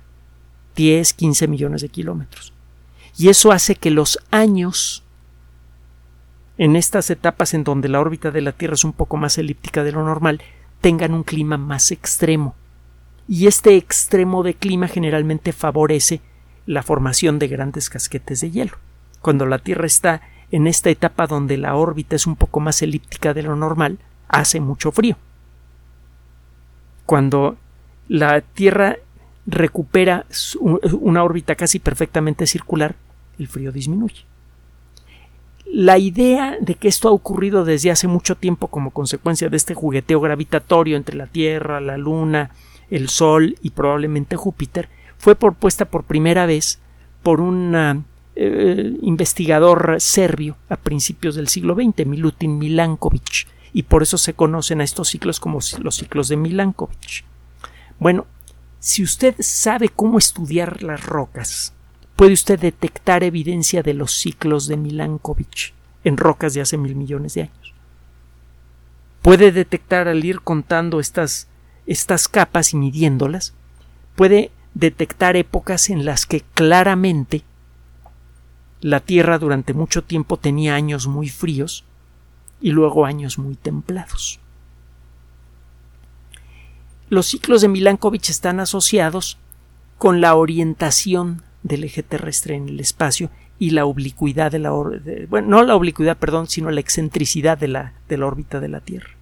10, 0.77 1.13
15 1.13 1.47
millones 1.49 1.83
de 1.83 1.89
kilómetros. 1.89 2.53
Y 3.17 3.29
eso 3.29 3.53
hace 3.53 3.77
que 3.77 3.93
los 3.93 4.19
años 4.33 5.05
en 6.57 6.77
estas 6.77 7.11
etapas 7.11 7.55
en 7.55 7.65
donde 7.65 7.89
la 7.89 8.01
órbita 8.01 8.31
de 8.31 8.41
la 8.41 8.53
Tierra 8.53 8.75
es 8.75 8.85
un 8.85 8.93
poco 8.93 9.17
más 9.17 9.39
elíptica 9.39 9.83
de 9.83 9.93
lo 9.93 10.05
normal, 10.05 10.41
tengan 10.81 11.13
un 11.13 11.25
clima 11.25 11.57
más 11.57 11.91
extremo. 11.91 12.55
Y 13.27 13.47
este 13.47 13.77
extremo 13.77 14.43
de 14.43 14.55
clima 14.55 14.89
generalmente 14.89 15.53
favorece 15.53 16.21
la 16.67 16.83
formación 16.83 17.39
de 17.39 17.49
grandes 17.49 17.91
casquetes 17.91 18.41
de 18.41 18.51
hielo. 18.51 18.73
Cuando 19.21 19.47
la 19.47 19.59
Tierra 19.59 19.87
está 19.87 20.23
en 20.51 20.67
esta 20.67 20.91
etapa 20.91 21.27
donde 21.27 21.57
la 21.57 21.75
órbita 21.75 22.17
es 22.17 22.27
un 22.27 22.37
poco 22.37 22.61
más 22.61 22.83
elíptica 22.83 23.35
de 23.35 23.43
lo 23.43 23.57
normal, 23.57 23.99
hace 24.29 24.61
mucho 24.61 24.93
frío. 24.93 25.17
Cuando 27.07 27.57
la 28.09 28.41
Tierra 28.41 28.97
recupera 29.47 30.27
una 30.61 31.23
órbita 31.23 31.55
casi 31.55 31.79
perfectamente 31.79 32.47
circular, 32.47 32.95
el 33.39 33.49
frío 33.49 33.73
disminuye. 33.73 34.25
La 35.67 35.99
idea 35.99 36.57
de 36.61 36.75
que 36.75 36.89
esto 36.89 37.09
ha 37.09 37.13
ocurrido 37.13 37.65
desde 37.65 37.91
hace 37.91 38.07
mucho 38.07 38.37
tiempo 38.37 38.69
como 38.69 38.91
consecuencia 38.91 39.49
de 39.49 39.57
este 39.57 39.75
jugueteo 39.75 40.21
gravitatorio 40.21 40.97
entre 40.97 41.17
la 41.17 41.27
Tierra, 41.27 41.81
la 41.81 41.97
Luna, 41.97 42.51
el 42.91 43.09
Sol 43.09 43.57
y 43.63 43.71
probablemente 43.71 44.37
Júpiter 44.37 44.89
fue 45.19 45.37
propuesta 45.37 45.87
por 45.87 46.05
primera 46.05 46.47
vez 46.47 46.79
por 47.23 47.41
un 47.41 48.05
eh, 48.37 48.99
investigador 49.03 49.97
serbio 49.99 50.57
a 50.69 50.77
principios 50.77 51.35
del 51.35 51.49
siglo 51.49 51.75
XX, 51.75 52.07
Milutin 52.07 52.59
Milankovic, 52.59 53.47
y 53.73 53.85
por 53.85 54.03
eso 54.03 54.19
se 54.19 54.35
conocen 54.35 54.81
a 54.81 54.85
estos 54.85 55.09
ciclos 55.09 55.41
como 55.41 55.61
los 55.81 55.97
ciclos 55.97 56.29
de 56.29 56.37
Milankovic. 56.37 57.25
Bueno, 57.99 58.27
si 58.79 59.03
usted 59.03 59.35
sabe 59.39 59.89
cómo 59.89 60.19
estudiar 60.19 60.83
las 60.83 61.05
rocas, 61.07 61.73
puede 62.17 62.35
usted 62.35 62.59
detectar 62.59 63.25
evidencia 63.25 63.83
de 63.83 63.95
los 63.95 64.13
ciclos 64.13 64.67
de 64.67 64.77
Milankovitch 64.77 65.73
en 66.05 66.17
rocas 66.17 66.55
de 66.55 66.61
hace 66.61 66.77
mil 66.77 66.95
millones 66.95 67.35
de 67.35 67.43
años. 67.43 67.75
Puede 69.23 69.53
detectar 69.53 70.07
al 70.07 70.25
ir 70.25 70.43
contando 70.43 71.01
estas, 71.01 71.49
estas 71.87 72.29
capas 72.29 72.73
y 72.73 72.77
midiéndolas, 72.77 73.55
puede 74.17 74.51
detectar 74.75 75.37
épocas 75.37 75.91
en 75.91 76.05
las 76.05 76.27
que 76.27 76.43
claramente 76.55 77.43
la 78.81 79.01
Tierra 79.01 79.39
durante 79.39 79.73
mucho 79.73 80.03
tiempo 80.05 80.37
tenía 80.37 80.75
años 80.75 81.07
muy 81.07 81.29
fríos 81.29 81.85
y 82.61 82.71
luego 82.71 83.07
años 83.07 83.39
muy 83.39 83.55
templados. 83.55 84.41
Los 87.09 87.27
ciclos 87.27 87.63
de 87.63 87.69
Milankovitch 87.69 88.31
están 88.31 88.61
asociados 88.61 89.39
con 89.99 90.21
la 90.21 90.35
orientación 90.35 91.43
del 91.63 91.85
eje 91.85 92.03
terrestre 92.03 92.57
en 92.57 92.69
el 92.69 92.81
espacio 92.81 93.31
y 93.59 93.71
la 93.71 93.87
oblicuidad 93.87 94.53
de 94.53 94.59
la 94.59 94.71
bueno, 94.71 95.49
no 95.49 95.63
la 95.63 95.77
oblicuidad, 95.77 96.19
perdón, 96.19 96.49
sino 96.49 96.71
la 96.71 96.81
excentricidad 96.81 97.57
de 97.57 97.69
la, 97.69 97.95
de 98.09 98.19
la 98.19 98.27
órbita 98.27 98.61
de 98.61 98.69
la 98.69 98.81
Tierra. 98.81 99.14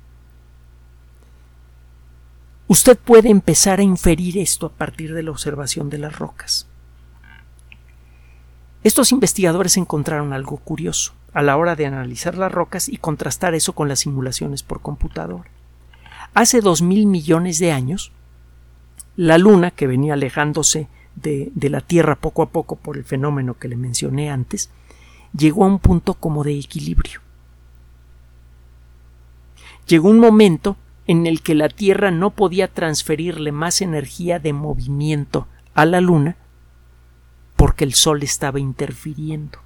Usted 2.72 2.96
puede 2.96 3.28
empezar 3.28 3.80
a 3.80 3.82
inferir 3.82 4.38
esto 4.38 4.64
a 4.64 4.70
partir 4.70 5.12
de 5.12 5.22
la 5.22 5.30
observación 5.30 5.90
de 5.90 5.98
las 5.98 6.18
rocas. 6.18 6.66
Estos 8.82 9.12
investigadores 9.12 9.76
encontraron 9.76 10.32
algo 10.32 10.56
curioso 10.56 11.12
a 11.34 11.42
la 11.42 11.58
hora 11.58 11.76
de 11.76 11.84
analizar 11.84 12.34
las 12.34 12.50
rocas 12.50 12.88
y 12.88 12.96
contrastar 12.96 13.54
eso 13.54 13.74
con 13.74 13.88
las 13.88 13.98
simulaciones 14.00 14.62
por 14.62 14.80
computador. 14.80 15.48
Hace 16.32 16.62
dos 16.62 16.80
mil 16.80 17.04
millones 17.04 17.58
de 17.58 17.72
años, 17.72 18.10
la 19.16 19.36
Luna, 19.36 19.70
que 19.70 19.86
venía 19.86 20.14
alejándose 20.14 20.88
de, 21.14 21.52
de, 21.54 21.68
la 21.68 21.82
Tierra 21.82 22.16
poco 22.16 22.40
a 22.40 22.48
poco 22.48 22.76
por 22.76 22.96
el 22.96 23.04
fenómeno 23.04 23.58
que 23.58 23.68
le 23.68 23.76
mencioné 23.76 24.30
antes, 24.30 24.70
llegó 25.36 25.66
a 25.66 25.68
un 25.68 25.78
punto 25.78 26.14
como 26.14 26.42
de 26.42 26.58
equilibrio. 26.58 27.20
Llegó 29.86 30.08
un 30.08 30.20
momento 30.20 30.78
en 31.06 31.26
el 31.26 31.42
que 31.42 31.54
la 31.54 31.68
Tierra 31.68 32.10
no 32.10 32.30
podía 32.30 32.68
transferirle 32.68 33.52
más 33.52 33.82
energía 33.82 34.38
de 34.38 34.52
movimiento 34.52 35.46
a 35.74 35.84
la 35.84 36.00
Luna 36.00 36.36
porque 37.56 37.84
el 37.84 37.94
Sol 37.94 38.22
estaba 38.22 38.60
interfiriendo. 38.60 39.58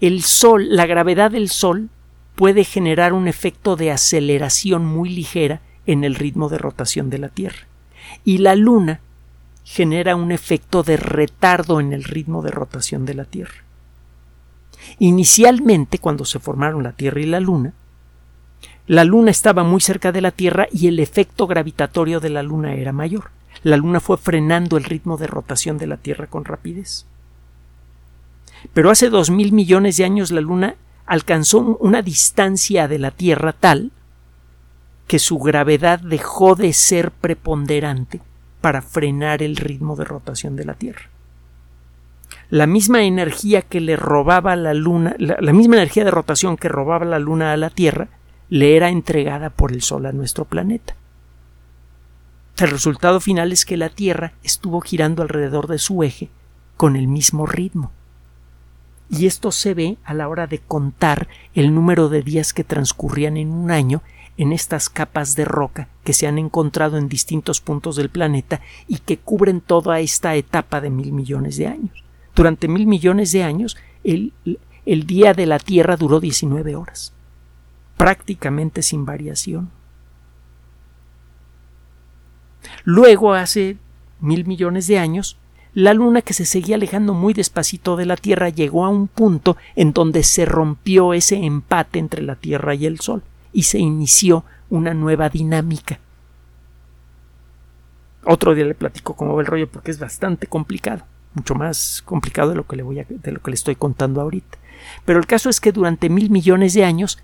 El 0.00 0.22
Sol, 0.22 0.74
la 0.74 0.86
gravedad 0.86 1.30
del 1.30 1.48
Sol, 1.48 1.88
puede 2.34 2.64
generar 2.64 3.12
un 3.12 3.28
efecto 3.28 3.76
de 3.76 3.92
aceleración 3.92 4.84
muy 4.84 5.08
ligera 5.08 5.60
en 5.86 6.04
el 6.04 6.14
ritmo 6.14 6.48
de 6.48 6.58
rotación 6.58 7.10
de 7.10 7.18
la 7.18 7.28
Tierra. 7.28 7.66
Y 8.24 8.38
la 8.38 8.54
Luna 8.54 9.00
genera 9.64 10.16
un 10.16 10.32
efecto 10.32 10.82
de 10.82 10.96
retardo 10.96 11.80
en 11.80 11.92
el 11.92 12.04
ritmo 12.04 12.42
de 12.42 12.50
rotación 12.50 13.06
de 13.06 13.14
la 13.14 13.24
Tierra. 13.24 13.64
Inicialmente, 14.98 15.98
cuando 15.98 16.24
se 16.24 16.38
formaron 16.38 16.82
la 16.82 16.92
Tierra 16.92 17.20
y 17.20 17.26
la 17.26 17.40
Luna, 17.40 17.72
la 18.86 19.04
Luna 19.04 19.30
estaba 19.30 19.64
muy 19.64 19.80
cerca 19.80 20.12
de 20.12 20.20
la 20.20 20.30
Tierra 20.30 20.66
y 20.70 20.88
el 20.88 20.98
efecto 20.98 21.46
gravitatorio 21.46 22.20
de 22.20 22.30
la 22.30 22.42
Luna 22.42 22.74
era 22.74 22.92
mayor. 22.92 23.30
La 23.62 23.76
Luna 23.76 24.00
fue 24.00 24.18
frenando 24.18 24.76
el 24.76 24.84
ritmo 24.84 25.16
de 25.16 25.26
rotación 25.26 25.78
de 25.78 25.86
la 25.86 25.96
Tierra 25.96 26.26
con 26.26 26.44
rapidez. 26.44 27.06
Pero 28.72 28.90
hace 28.90 29.08
dos 29.08 29.30
mil 29.30 29.52
millones 29.52 29.96
de 29.96 30.04
años 30.04 30.30
la 30.30 30.40
Luna 30.40 30.74
alcanzó 31.06 31.60
una 31.80 32.02
distancia 32.02 32.88
de 32.88 32.98
la 32.98 33.10
Tierra 33.10 33.52
tal 33.52 33.90
que 35.06 35.18
su 35.18 35.38
gravedad 35.38 36.00
dejó 36.00 36.54
de 36.54 36.72
ser 36.72 37.10
preponderante 37.10 38.20
para 38.60 38.80
frenar 38.80 39.42
el 39.42 39.56
ritmo 39.56 39.96
de 39.96 40.04
rotación 40.04 40.56
de 40.56 40.64
la 40.64 40.74
Tierra. 40.74 41.10
La 42.50 42.66
misma 42.66 43.02
energía 43.02 43.62
que 43.62 43.80
le 43.80 43.96
robaba 43.96 44.56
la 44.56 44.74
Luna, 44.74 45.14
la, 45.18 45.52
misma 45.52 45.76
energía 45.76 46.04
de 46.04 46.10
rotación 46.10 46.56
que 46.56 46.68
robaba 46.68 47.04
la 47.04 47.18
Luna 47.18 47.52
a 47.52 47.56
la 47.56 47.70
Tierra, 47.70 48.08
le 48.48 48.76
era 48.76 48.90
entregada 48.90 49.50
por 49.50 49.72
el 49.72 49.82
Sol 49.82 50.06
a 50.06 50.12
nuestro 50.12 50.44
planeta. 50.44 50.96
El 52.58 52.70
resultado 52.70 53.20
final 53.20 53.52
es 53.52 53.64
que 53.64 53.76
la 53.76 53.88
Tierra 53.88 54.32
estuvo 54.42 54.80
girando 54.80 55.22
alrededor 55.22 55.66
de 55.66 55.78
su 55.78 56.02
eje 56.02 56.30
con 56.76 56.96
el 56.96 57.08
mismo 57.08 57.46
ritmo 57.46 57.90
y 59.10 59.26
esto 59.26 59.52
se 59.52 59.74
ve 59.74 59.96
a 60.04 60.14
la 60.14 60.28
hora 60.28 60.46
de 60.46 60.58
contar 60.58 61.28
el 61.54 61.74
número 61.74 62.08
de 62.08 62.22
días 62.22 62.52
que 62.52 62.64
transcurrían 62.64 63.36
en 63.36 63.50
un 63.50 63.70
año 63.70 64.02
en 64.36 64.52
estas 64.52 64.88
capas 64.88 65.36
de 65.36 65.44
roca 65.44 65.88
que 66.02 66.12
se 66.12 66.26
han 66.26 66.38
encontrado 66.38 66.96
en 66.96 67.08
distintos 67.08 67.60
puntos 67.60 67.96
del 67.96 68.08
planeta 68.08 68.60
y 68.88 68.98
que 68.98 69.18
cubren 69.18 69.60
toda 69.60 70.00
esta 70.00 70.34
etapa 70.34 70.80
de 70.80 70.90
mil 70.90 71.12
millones 71.12 71.56
de 71.56 71.68
años. 71.68 72.04
Durante 72.34 72.66
mil 72.66 72.86
millones 72.86 73.30
de 73.32 73.44
años 73.44 73.76
el, 74.02 74.32
el 74.86 75.06
día 75.06 75.34
de 75.34 75.46
la 75.46 75.58
Tierra 75.58 75.96
duró 75.96 76.18
19 76.18 76.74
horas, 76.74 77.13
prácticamente 77.96 78.82
sin 78.82 79.04
variación. 79.04 79.70
Luego, 82.84 83.34
hace 83.34 83.76
mil 84.20 84.46
millones 84.46 84.86
de 84.86 84.98
años, 84.98 85.38
la 85.74 85.92
luna 85.92 86.22
que 86.22 86.34
se 86.34 86.44
seguía 86.44 86.76
alejando 86.76 87.14
muy 87.14 87.34
despacito 87.34 87.96
de 87.96 88.06
la 88.06 88.16
Tierra 88.16 88.48
llegó 88.48 88.84
a 88.84 88.88
un 88.88 89.08
punto 89.08 89.56
en 89.74 89.92
donde 89.92 90.22
se 90.22 90.44
rompió 90.44 91.14
ese 91.14 91.36
empate 91.44 91.98
entre 91.98 92.22
la 92.22 92.36
Tierra 92.36 92.74
y 92.74 92.86
el 92.86 93.00
Sol 93.00 93.22
y 93.52 93.64
se 93.64 93.78
inició 93.78 94.44
una 94.70 94.94
nueva 94.94 95.28
dinámica. 95.28 95.98
Otro 98.24 98.54
día 98.54 98.64
le 98.64 98.74
platico 98.74 99.14
cómo 99.14 99.34
va 99.34 99.40
el 99.40 99.46
rollo 99.46 99.68
porque 99.68 99.90
es 99.90 99.98
bastante 99.98 100.46
complicado, 100.46 101.04
mucho 101.34 101.54
más 101.54 102.02
complicado 102.04 102.50
de 102.50 102.56
lo 102.56 102.66
que 102.66 102.76
le 102.76 102.82
voy 102.82 103.04
de 103.08 103.32
lo 103.32 103.40
que 103.40 103.50
le 103.50 103.54
estoy 103.56 103.74
contando 103.74 104.20
ahorita. 104.20 104.58
Pero 105.04 105.18
el 105.18 105.26
caso 105.26 105.50
es 105.50 105.60
que 105.60 105.72
durante 105.72 106.08
mil 106.08 106.30
millones 106.30 106.74
de 106.74 106.84
años 106.84 107.18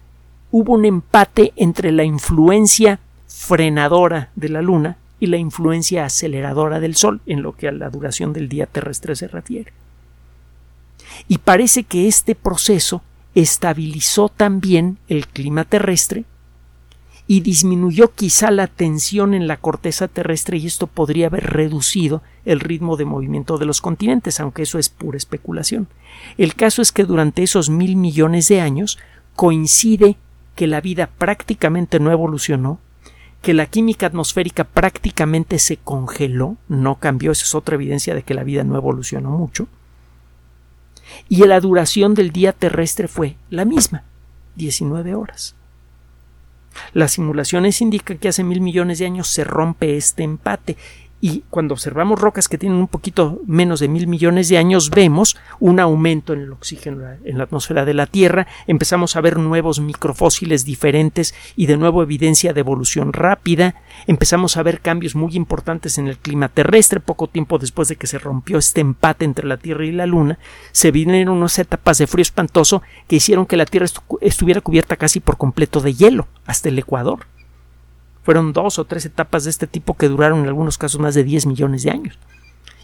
hubo 0.51 0.73
un 0.75 0.85
empate 0.85 1.53
entre 1.57 1.93
la 1.93 2.05
influencia 2.05 3.01
frenadora 3.27 4.31
de 4.35 4.49
la 4.49 4.63
Luna 4.63 4.97
y 5.19 5.27
la 5.27 5.37
influencia 5.37 6.05
aceleradora 6.05 6.81
del 6.81 6.97
Sol 6.97 7.21
en 7.27 7.43
lo 7.43 7.57
que 7.57 7.69
a 7.69 7.73
la 7.73 7.91
duración 7.91 8.33
del 8.33 8.49
día 8.49 8.67
terrestre 8.67 9.15
se 9.17 9.29
refiere. 9.29 9.73
Y 11.29 11.39
parece 11.39 11.85
que 11.85 12.09
este 12.09 12.35
proceso 12.35 13.03
estabilizó 13.35 14.29
también 14.29 14.99
el 15.09 15.27
clima 15.29 15.65
terrestre 15.65 16.25
y 17.27 17.43
disminuyó 17.43 18.13
quizá 18.13 18.51
la 18.51 18.67
tensión 18.67 19.35
en 19.35 19.47
la 19.47 19.59
corteza 19.59 20.09
terrestre 20.09 20.57
y 20.57 20.67
esto 20.67 20.89
podría 20.89 21.29
haber 21.29 21.45
reducido 21.45 22.23
el 22.45 22.59
ritmo 22.59 22.97
de 22.97 23.05
movimiento 23.05 23.57
de 23.57 23.67
los 23.67 23.81
continentes, 23.81 24.41
aunque 24.41 24.63
eso 24.63 24.81
es 24.81 24.89
pura 24.89 25.17
especulación. 25.17 25.87
El 26.39 26.57
caso 26.57 26.83
es 26.83 26.91
que 26.91 27.05
durante 27.05 27.45
esos 27.45 27.71
mil 27.71 27.95
millones 27.95 28.49
de 28.49 28.61
años 28.61 28.99
coincide 29.37 30.17
que 30.55 30.67
la 30.67 30.81
vida 30.81 31.09
prácticamente 31.19 32.01
no 32.01 32.11
evolucionó, 32.11 32.79
que 33.43 33.55
la 33.55 33.67
química 33.67 34.07
atmosférica 34.07 34.65
prácticamente 34.65 35.59
se 35.59 35.79
congeló, 35.79 36.57
no 36.69 36.97
cambió, 36.97 37.33
esa 37.33 37.45
es 37.45 37.55
otra 37.55 37.77
evidencia 37.77 38.15
de 38.15 38.23
que 38.23 38.35
la 38.35 38.45
vida 38.45 38.65
no 38.65 38.77
evolucionó 38.77 39.31
mucho, 39.31 39.69
y 41.29 41.45
la 41.47 41.61
duración 41.61 42.15
del 42.15 42.31
día 42.31 42.53
terrestre 42.53 43.09
fue 43.09 43.37
la 43.49 43.65
misma, 43.65 44.05
19 44.57 45.15
horas. 45.15 45.55
Las 46.93 47.13
simulaciones 47.13 47.81
indican 47.81 48.19
que 48.19 48.29
hace 48.29 48.45
mil 48.45 48.61
millones 48.61 48.99
de 48.99 49.07
años 49.07 49.29
se 49.29 49.45
rompe 49.45 49.97
este 49.97 50.23
empate 50.23 50.77
y 51.21 51.45
cuando 51.51 51.75
observamos 51.75 52.21
rocas 52.21 52.49
que 52.49 52.59
tienen 52.59 52.79
un 52.79 52.89
poquito 52.89 53.41
menos 53.47 53.81
de 53.81 53.89
mil 53.89 54.07
millones 54.07 54.49
de 54.49 54.59
años 54.59 54.91
vemos 54.91 55.37
un 55.59 55.81
aumento 55.81 56.33
en 56.33 56.41
el 56.41 56.53
oxígeno 56.53 57.05
en 57.25 57.39
la 57.39 57.45
atmósfera 57.45 57.85
de 57.85 57.95
la 57.95 58.07
Tierra, 58.07 58.47
empezamos 58.67 59.17
a 59.17 59.21
ver 59.21 59.39
nuevos 59.39 59.81
microfósiles 59.81 60.65
diferentes 60.65 61.35
y 61.57 61.67
de 61.67 61.77
nuevo 61.77 62.03
evidencia 62.03 62.53
de 62.53 62.61
evolución 62.61 63.13
rápida, 63.13 63.75
empezamos 64.07 64.57
a 64.57 64.63
ver 64.63 64.81
cambios 64.81 65.15
muy 65.15 65.37
importantes 65.37 65.99
en 65.99 66.09
el 66.09 66.19
clima 66.19 66.49
terrestre. 66.49 67.01
Poco 67.01 67.29
tiempo 67.29 67.59
después 67.59 67.89
de 67.89 67.97
que 67.97 68.07
se 68.07 68.19
rompió 68.19 68.59
este 68.59 68.81
empate 68.81 69.25
entre 69.25 69.47
la 69.47 69.57
Tierra 69.57 69.85
y 69.85 69.93
la 69.93 70.07
Luna, 70.07 70.39
se 70.73 70.91
vinieron 70.91 71.37
unas 71.37 71.59
etapas 71.59 71.99
de 71.99 72.07
frío 72.07 72.23
espantoso 72.23 72.83
que 73.09 73.17
hicieron 73.17 73.47
que 73.47 73.57
la 73.57 73.67
Tierra 73.67 73.87
estuviera 74.21 74.61
cubierta 74.61 74.97
casi 74.97 75.21
por 75.21 75.37
completo 75.37 75.81
de 75.81 75.95
hielo 75.95 76.29
hasta 76.47 76.69
el 76.69 76.79
Ecuador. 76.79 77.27
Fueron 78.23 78.53
dos 78.53 78.79
o 78.79 78.85
tres 78.85 79.07
etapas 79.07 79.45
de 79.45 79.51
este 79.51 79.67
tipo 79.67 79.95
que 79.95 80.09
duraron 80.09 80.41
en 80.41 80.47
algunos 80.47 80.79
casos 80.79 81.01
más 81.01 81.15
de 81.15 81.25
10 81.25 81.47
millones 81.47 81.83
de 81.83 81.91
años. 81.91 82.19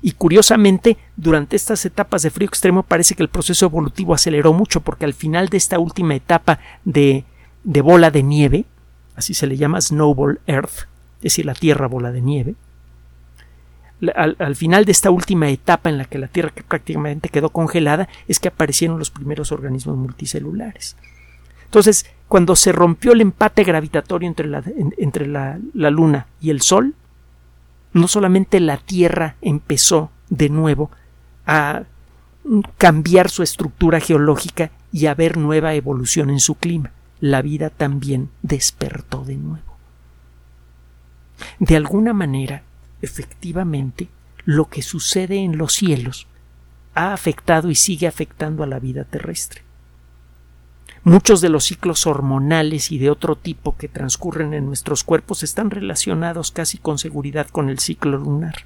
Y 0.02 0.12
curiosamente, 0.12 0.96
durante 1.16 1.56
estas 1.56 1.84
etapas 1.84 2.22
de 2.22 2.30
frío 2.30 2.48
extremo 2.48 2.82
parece 2.82 3.14
que 3.14 3.22
el 3.22 3.28
proceso 3.28 3.66
evolutivo 3.66 4.14
aceleró 4.14 4.52
mucho 4.52 4.80
porque 4.80 5.04
al 5.04 5.14
final 5.14 5.48
de 5.48 5.56
esta 5.56 5.78
última 5.78 6.14
etapa 6.14 6.58
de, 6.84 7.24
de 7.64 7.80
bola 7.80 8.10
de 8.10 8.22
nieve, 8.22 8.64
así 9.14 9.34
se 9.34 9.46
le 9.46 9.56
llama 9.56 9.80
Snowball 9.80 10.40
Earth, 10.46 10.88
es 11.18 11.22
decir, 11.22 11.46
la 11.46 11.54
Tierra 11.54 11.88
bola 11.88 12.12
de 12.12 12.20
nieve, 12.20 12.54
al, 14.14 14.36
al, 14.38 14.56
final 14.56 14.84
de 14.84 14.92
esta 14.92 15.10
última 15.10 15.48
etapa 15.48 15.88
en 15.88 15.96
la 15.96 16.04
que 16.04 16.18
la 16.18 16.28
Tierra 16.28 16.52
prácticamente 16.68 17.30
quedó 17.30 17.48
congelada 17.48 18.08
es 18.28 18.40
que 18.40 18.48
aparecieron 18.48 18.98
los 18.98 19.10
primeros 19.10 19.52
organismos 19.52 19.96
multicelulares. 19.96 20.96
Entonces, 21.66 22.06
cuando 22.28 22.56
se 22.56 22.72
rompió 22.72 23.12
el 23.12 23.20
empate 23.20 23.62
gravitatorio 23.62 24.28
entre 24.28 24.48
la, 24.48 24.62
entre 24.98 25.26
la, 25.26 25.58
la 25.74 25.90
Luna 25.90 26.26
y 26.40 26.50
el 26.50 26.60
Sol, 26.62 26.94
no 27.92 28.08
solamente 28.08 28.58
la 28.60 28.78
Tierra 28.78 29.36
empezó 29.42 30.10
de 30.28 30.48
nuevo 30.48 30.90
a 31.46 31.84
cambiar 32.78 33.30
su 33.30 33.42
estructura 33.42 34.00
geológica 34.00 34.70
y 34.92 35.06
a 35.06 35.14
ver 35.14 35.36
nueva 35.36 35.74
evolución 35.74 36.30
en 36.30 36.40
su 36.40 36.54
clima, 36.54 36.92
la 37.20 37.42
vida 37.42 37.70
también 37.70 38.30
despertó 38.42 39.24
de 39.24 39.36
nuevo. 39.36 39.76
De 41.58 41.76
alguna 41.76 42.12
manera, 42.12 42.62
efectivamente, 43.02 44.08
lo 44.44 44.68
que 44.68 44.82
sucede 44.82 45.38
en 45.38 45.58
los 45.58 45.74
cielos 45.74 46.26
ha 46.94 47.12
afectado 47.12 47.70
y 47.70 47.74
sigue 47.74 48.06
afectando 48.06 48.62
a 48.62 48.66
la 48.66 48.78
vida 48.78 49.04
terrestre. 49.04 49.65
Muchos 51.06 51.40
de 51.40 51.50
los 51.50 51.66
ciclos 51.66 52.04
hormonales 52.04 52.90
y 52.90 52.98
de 52.98 53.10
otro 53.10 53.36
tipo 53.36 53.76
que 53.76 53.86
transcurren 53.86 54.54
en 54.54 54.66
nuestros 54.66 55.04
cuerpos 55.04 55.44
están 55.44 55.70
relacionados 55.70 56.50
casi 56.50 56.78
con 56.78 56.98
seguridad 56.98 57.46
con 57.46 57.68
el 57.68 57.78
ciclo 57.78 58.18
lunar. 58.18 58.56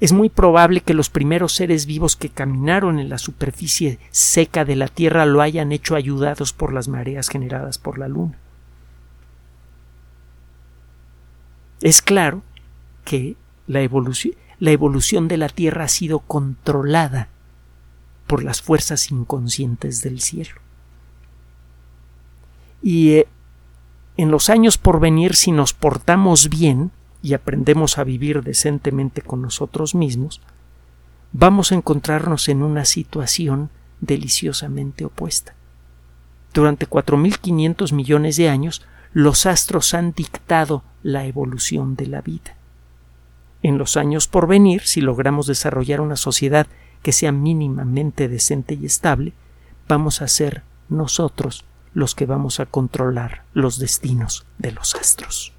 Es 0.00 0.10
muy 0.10 0.28
probable 0.28 0.80
que 0.80 0.92
los 0.92 1.08
primeros 1.08 1.52
seres 1.52 1.86
vivos 1.86 2.16
que 2.16 2.30
caminaron 2.30 2.98
en 2.98 3.08
la 3.08 3.18
superficie 3.18 4.00
seca 4.10 4.64
de 4.64 4.74
la 4.74 4.88
Tierra 4.88 5.24
lo 5.24 5.40
hayan 5.40 5.70
hecho 5.70 5.94
ayudados 5.94 6.52
por 6.52 6.72
las 6.72 6.88
mareas 6.88 7.28
generadas 7.28 7.78
por 7.78 7.96
la 7.96 8.08
Luna. 8.08 8.36
Es 11.80 12.02
claro 12.02 12.42
que 13.04 13.36
la 13.68 13.82
evolución, 13.82 15.28
de 15.28 15.36
la 15.36 15.48
Tierra 15.48 15.84
ha 15.84 15.88
sido 15.88 16.18
controlada 16.18 17.28
por 18.26 18.42
las 18.42 18.62
fuerzas 18.62 19.10
inconscientes 19.10 20.02
del 20.02 20.20
cielo. 20.20 20.60
Y 22.82 23.12
eh, 23.12 23.28
en 24.16 24.30
los 24.30 24.50
años 24.50 24.78
por 24.78 25.00
venir, 25.00 25.34
si 25.34 25.52
nos 25.52 25.72
portamos 25.72 26.48
bien 26.48 26.90
y 27.22 27.34
aprendemos 27.34 27.98
a 27.98 28.04
vivir 28.04 28.42
decentemente 28.42 29.22
con 29.22 29.42
nosotros 29.42 29.94
mismos, 29.94 30.40
vamos 31.32 31.72
a 31.72 31.74
encontrarnos 31.74 32.48
en 32.48 32.62
una 32.62 32.84
situación 32.84 33.70
deliciosamente 34.00 35.04
opuesta. 35.04 35.54
Durante 36.54 36.88
4.500 36.88 37.92
millones 37.92 38.36
de 38.36 38.48
años, 38.48 38.86
los 39.12 39.46
astros 39.46 39.94
han 39.94 40.12
dictado 40.12 40.82
la 41.02 41.26
evolución 41.26 41.96
de 41.96 42.06
la 42.06 42.22
vida. 42.22 42.56
En 43.62 43.78
los 43.78 43.96
años 43.96 44.28
por 44.28 44.46
venir, 44.46 44.82
si 44.82 45.00
logramos 45.00 45.46
desarrollar 45.46 46.00
una 46.00 46.16
sociedad 46.16 46.66
que 47.06 47.12
sea 47.12 47.30
mínimamente 47.30 48.26
decente 48.26 48.74
y 48.74 48.84
estable, 48.84 49.32
vamos 49.86 50.22
a 50.22 50.26
ser 50.26 50.64
nosotros 50.88 51.64
los 51.94 52.16
que 52.16 52.26
vamos 52.26 52.58
a 52.58 52.66
controlar 52.66 53.44
los 53.54 53.78
destinos 53.78 54.44
de 54.58 54.72
los 54.72 54.96
astros. 54.96 55.52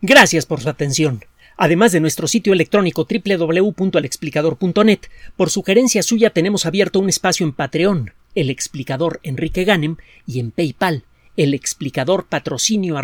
Gracias 0.00 0.46
por 0.46 0.60
su 0.60 0.68
atención. 0.68 1.24
Además 1.56 1.90
de 1.90 1.98
nuestro 1.98 2.28
sitio 2.28 2.52
electrónico 2.52 3.04
www.alexplicador.net, 3.04 5.00
por 5.36 5.50
sugerencia 5.50 6.04
suya 6.04 6.30
tenemos 6.30 6.66
abierto 6.66 7.00
un 7.00 7.08
espacio 7.08 7.44
en 7.44 7.52
Patreon, 7.52 8.12
el 8.36 8.48
explicador 8.48 9.18
Enrique 9.24 9.64
Ganem, 9.64 9.96
y 10.24 10.38
en 10.38 10.52
PayPal, 10.52 11.02
el 11.36 11.52
explicador 11.52 12.26
patrocinio 12.26 12.96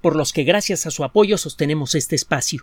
por 0.00 0.14
los 0.14 0.32
que 0.32 0.44
gracias 0.44 0.86
a 0.86 0.92
su 0.92 1.02
apoyo 1.02 1.36
sostenemos 1.36 1.96
este 1.96 2.14
espacio. 2.14 2.62